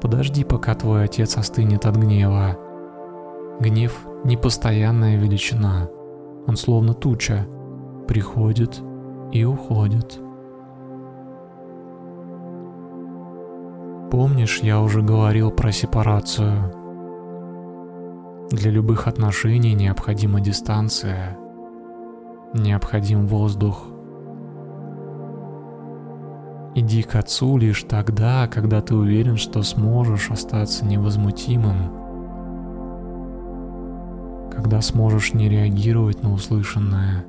Подожди, 0.00 0.44
пока 0.44 0.74
твой 0.74 1.04
отец 1.04 1.36
остынет 1.36 1.84
от 1.86 1.96
гнева. 1.96 2.56
Гнев— 3.60 4.06
непостоянная 4.24 5.16
величина. 5.16 5.88
Он 6.46 6.56
словно 6.56 6.94
туча. 6.94 7.46
Приходит 8.06 8.80
и 9.32 9.44
уходит. 9.44 10.20
Помнишь, 14.10 14.60
я 14.60 14.80
уже 14.80 15.02
говорил 15.02 15.50
про 15.50 15.72
сепарацию? 15.72 16.72
Для 18.50 18.70
любых 18.70 19.06
отношений 19.06 19.74
необходима 19.74 20.40
дистанция. 20.40 21.36
Необходим 22.54 23.26
воздух— 23.26 23.88
Иди 26.74 27.02
к 27.02 27.14
Отцу 27.16 27.56
лишь 27.56 27.82
тогда, 27.84 28.46
когда 28.46 28.80
ты 28.80 28.94
уверен, 28.94 29.36
что 29.36 29.62
сможешь 29.62 30.30
остаться 30.30 30.84
невозмутимым, 30.84 31.92
когда 34.52 34.80
сможешь 34.80 35.34
не 35.34 35.48
реагировать 35.48 36.22
на 36.22 36.32
услышанное, 36.32 37.24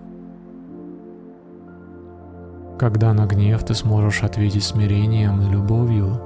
когда 2.77 3.13
на 3.13 3.25
гнев 3.25 3.63
ты 3.63 3.73
сможешь 3.73 4.23
ответить 4.23 4.63
смирением 4.63 5.41
и 5.41 5.49
любовью. 5.49 6.21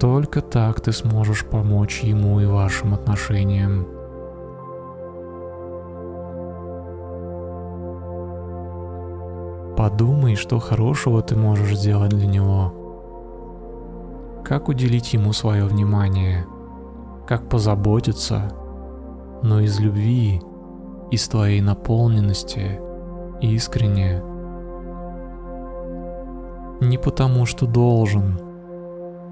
Только 0.00 0.40
так 0.40 0.80
ты 0.80 0.92
сможешь 0.92 1.44
помочь 1.44 2.00
ему 2.00 2.40
и 2.40 2.46
вашим 2.46 2.94
отношениям. 2.94 3.99
Подумай, 9.76 10.34
что 10.34 10.58
хорошего 10.58 11.22
ты 11.22 11.36
можешь 11.36 11.76
сделать 11.76 12.10
для 12.10 12.26
него. 12.26 12.74
Как 14.44 14.68
уделить 14.68 15.12
ему 15.14 15.32
свое 15.32 15.64
внимание, 15.64 16.46
как 17.26 17.48
позаботиться, 17.48 18.52
но 19.42 19.60
из 19.60 19.78
любви, 19.78 20.42
из 21.10 21.28
твоей 21.28 21.60
наполненности, 21.60 22.80
искренне. 23.40 24.22
Не 26.80 26.98
потому, 26.98 27.46
что 27.46 27.66
должен. 27.66 28.38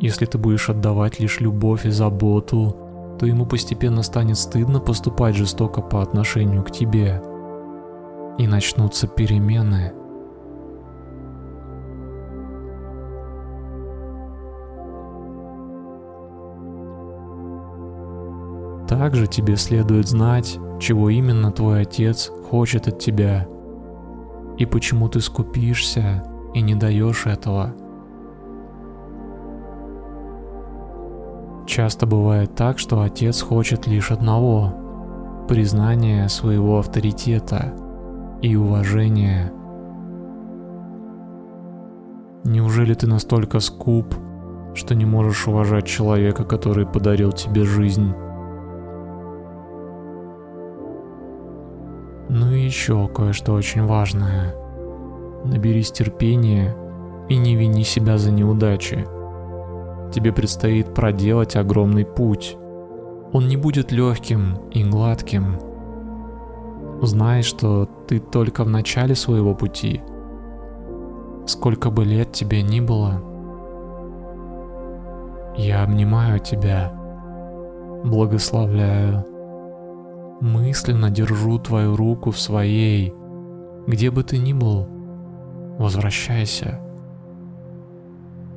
Если 0.01 0.27
ты 0.27 0.39
будешь 0.39 0.71
отдавать 0.71 1.19
лишь 1.19 1.41
любовь 1.41 1.85
и 1.85 1.91
заботу, 1.91 2.77
то 3.19 3.27
ему 3.27 3.47
постепенно 3.47 4.03
станет 4.03 4.39
стыдно 4.39 4.79
поступать 4.79 5.35
жестоко 5.35 5.83
по 5.83 6.01
отношению 6.01 6.63
к 6.63 6.71
тебе. 6.71 7.21
И 8.39 8.47
начнутся 8.47 9.09
перемены– 9.09 9.93
Также 18.99 19.29
тебе 19.29 19.55
следует 19.55 20.09
знать, 20.09 20.59
чего 20.81 21.09
именно 21.09 21.53
твой 21.53 21.83
отец 21.83 22.33
хочет 22.51 22.89
от 22.89 22.99
тебя, 22.99 23.47
и 24.57 24.67
почему 24.67 25.09
ты 25.09 25.21
скупишься 25.21 26.25
и 26.53 26.61
не 26.61 26.75
даешь 26.75 27.25
этого. 27.27 27.77
Часто 31.65 32.07
бывает 32.07 32.57
так, 32.57 32.81
что 32.81 33.01
отец 33.01 33.41
хочет 33.41 33.87
лишь 33.87 34.11
одного– 34.11 34.75
признания 35.49 36.29
своего 36.29 36.81
авторитета 36.81 37.75
и 38.43 38.57
уважения. 38.57 39.53
Неужели 42.43 42.95
ты 42.95 43.07
настолько 43.07 43.61
скуп, 43.61 44.13
что 44.75 44.97
не 44.97 45.05
можешь 45.05 45.47
уважать 45.47 45.87
человека, 45.87 46.43
который 46.43 46.85
подарил 46.85 47.31
тебе 47.31 47.63
жизнь? 47.63 48.13
Ну 52.29 52.51
и 52.51 52.61
еще 52.61 53.09
кое-что 53.09 53.55
очень 53.55 53.87
важное. 53.87 54.55
Наберись 55.45 55.91
терпения 55.91 56.77
и 57.29 57.37
не 57.37 57.57
вини 57.57 57.85
себя 57.85 58.19
за 58.19 58.31
неудачи. 58.31 59.07
Тебе 60.13 60.33
предстоит 60.33 60.95
проделать 60.95 61.57
огромный 61.57 62.05
путь. 62.05 62.57
Он 63.33 63.49
не 63.49 63.57
будет 63.57 63.93
легким 63.93 64.57
и 64.71 64.85
гладким. 64.85 65.59
Знай, 67.01 67.43
что 67.43 67.89
ты 68.07 68.19
только 68.19 68.65
в 68.65 68.69
начале 68.69 69.15
своего 69.15 69.55
пути. 69.55 70.03
Сколько 71.47 71.91
бы 71.91 72.05
лет 72.05 72.33
тебе 72.33 72.63
ни 72.63 72.81
было, 72.81 73.23
я 75.57 75.83
обнимаю 75.83 76.41
тебя, 76.41 76.93
благословляю 78.05 79.25
Мысленно 80.41 81.11
держу 81.11 81.59
твою 81.59 81.97
руку 81.97 82.31
в 82.31 82.39
своей. 82.39 83.13
Где 83.87 84.11
бы 84.11 84.23
ты 84.23 84.39
ни 84.39 84.53
был, 84.53 84.87
возвращайся. 85.79 86.81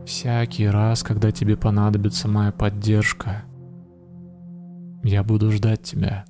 Всякий 0.06 0.68
раз, 0.68 1.02
когда 1.04 1.32
тебе 1.32 1.58
понадобится 1.58 2.28
моя 2.28 2.52
поддержка, 2.52 3.44
я 5.04 5.24
буду 5.24 5.52
ждать 5.52 5.82
тебя. 5.82 6.26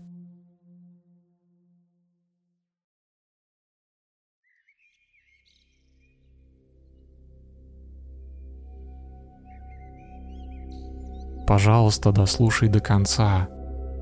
Пожалуйста, 11.45 12.13
дослушай 12.13 12.69
до 12.69 12.79
конца. 12.79 13.49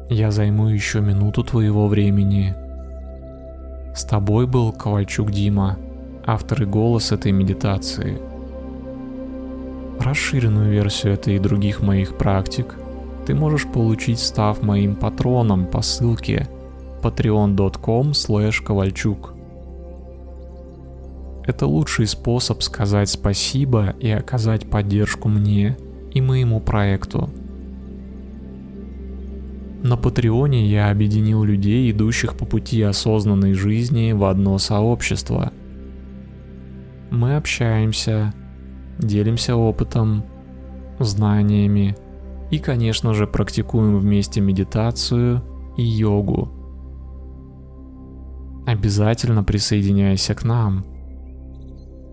Я 0.09 0.31
займу 0.31 0.69
еще 0.69 1.01
минуту 1.01 1.43
твоего 1.43 1.87
времени. 1.87 2.55
С 3.93 4.03
тобой 4.03 4.47
был 4.47 4.73
Ковальчук 4.73 5.29
Дима, 5.29 5.77
автор 6.25 6.63
и 6.63 6.65
голос 6.65 7.11
этой 7.11 7.31
медитации. 7.31 8.19
Расширенную 9.99 10.71
версию 10.71 11.13
этой 11.13 11.35
и 11.35 11.39
других 11.39 11.83
моих 11.83 12.17
практик 12.17 12.75
ты 13.27 13.35
можешь 13.35 13.67
получить, 13.67 14.19
став 14.19 14.63
моим 14.63 14.95
патроном 14.95 15.67
по 15.67 15.83
ссылке 15.83 16.47
patreon.com 17.03 18.13
ковальчук. 18.65 19.35
Это 21.45 21.67
лучший 21.67 22.07
способ 22.07 22.63
сказать 22.63 23.09
спасибо 23.09 23.93
и 23.99 24.09
оказать 24.09 24.67
поддержку 24.71 25.29
мне 25.29 25.77
и 26.11 26.19
моему 26.19 26.59
проекту. 26.59 27.29
На 29.81 29.95
Патреоне 29.95 30.67
я 30.67 30.91
объединил 30.91 31.43
людей, 31.43 31.89
идущих 31.91 32.35
по 32.35 32.45
пути 32.45 32.81
осознанной 32.81 33.53
жизни, 33.53 34.11
в 34.11 34.25
одно 34.25 34.57
сообщество. 34.57 35.53
Мы 37.11 37.37
общаемся, 37.37 38.33
делимся 38.99 39.55
опытом, 39.55 40.25
знаниями 40.99 41.95
и, 42.51 42.59
конечно 42.59 43.13
же, 43.13 43.25
практикуем 43.25 43.97
вместе 43.97 44.41
медитацию 44.41 45.41
и 45.77 45.83
йогу. 45.83 46.49
Обязательно 48.67 49.45
присоединяйся 49.45 50.35
к 50.35 50.43
нам. 50.43 50.85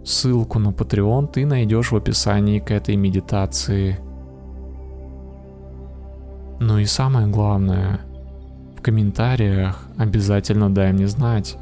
Ссылку 0.05 0.61
на 0.61 0.69
Patreon 0.69 1.33
ты 1.33 1.45
найдешь 1.45 1.91
в 1.91 1.97
описании 1.97 2.61
к 2.61 2.71
этой 2.71 2.95
медитации– 2.95 3.99
ну 6.59 6.79
и 6.79 6.87
самое 6.87 7.27
главное, 7.27 8.01
в 8.77 8.83
комментариях 8.83 9.87
обязательно 9.99 10.71
дай 10.71 10.93
мне 10.93 11.07
знать, 11.07 11.59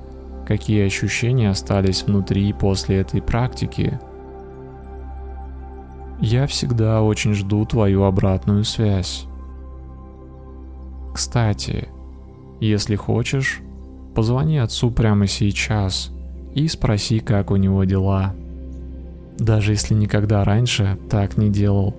какие 0.47 0.87
ощущения 0.87 1.51
остались 1.51 2.05
внутри 2.05 2.53
после 2.53 3.01
этой 3.01 3.21
практики. 3.21 3.99
Я 6.21 6.47
всегда 6.47 7.03
очень 7.03 7.35
жду 7.35 7.65
твою 7.65 8.05
обратную 8.05 8.65
связь. 8.65 9.27
Кстати, 11.13 11.89
если 12.61 12.95
хочешь, 12.95 13.61
позвони 14.15 14.59
отцу 14.59 14.91
прямо 14.91 15.27
сейчас 15.27 16.13
и 16.55 16.69
спроси, 16.69 17.19
как 17.19 17.51
у 17.51 17.57
него 17.57 17.83
дела. 17.85 18.35
Даже 19.39 19.73
если 19.73 19.95
никогда 19.95 20.45
раньше 20.45 20.99
так 21.11 21.37
не 21.37 21.51
делал. 21.51 21.95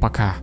Пока. 0.00 0.36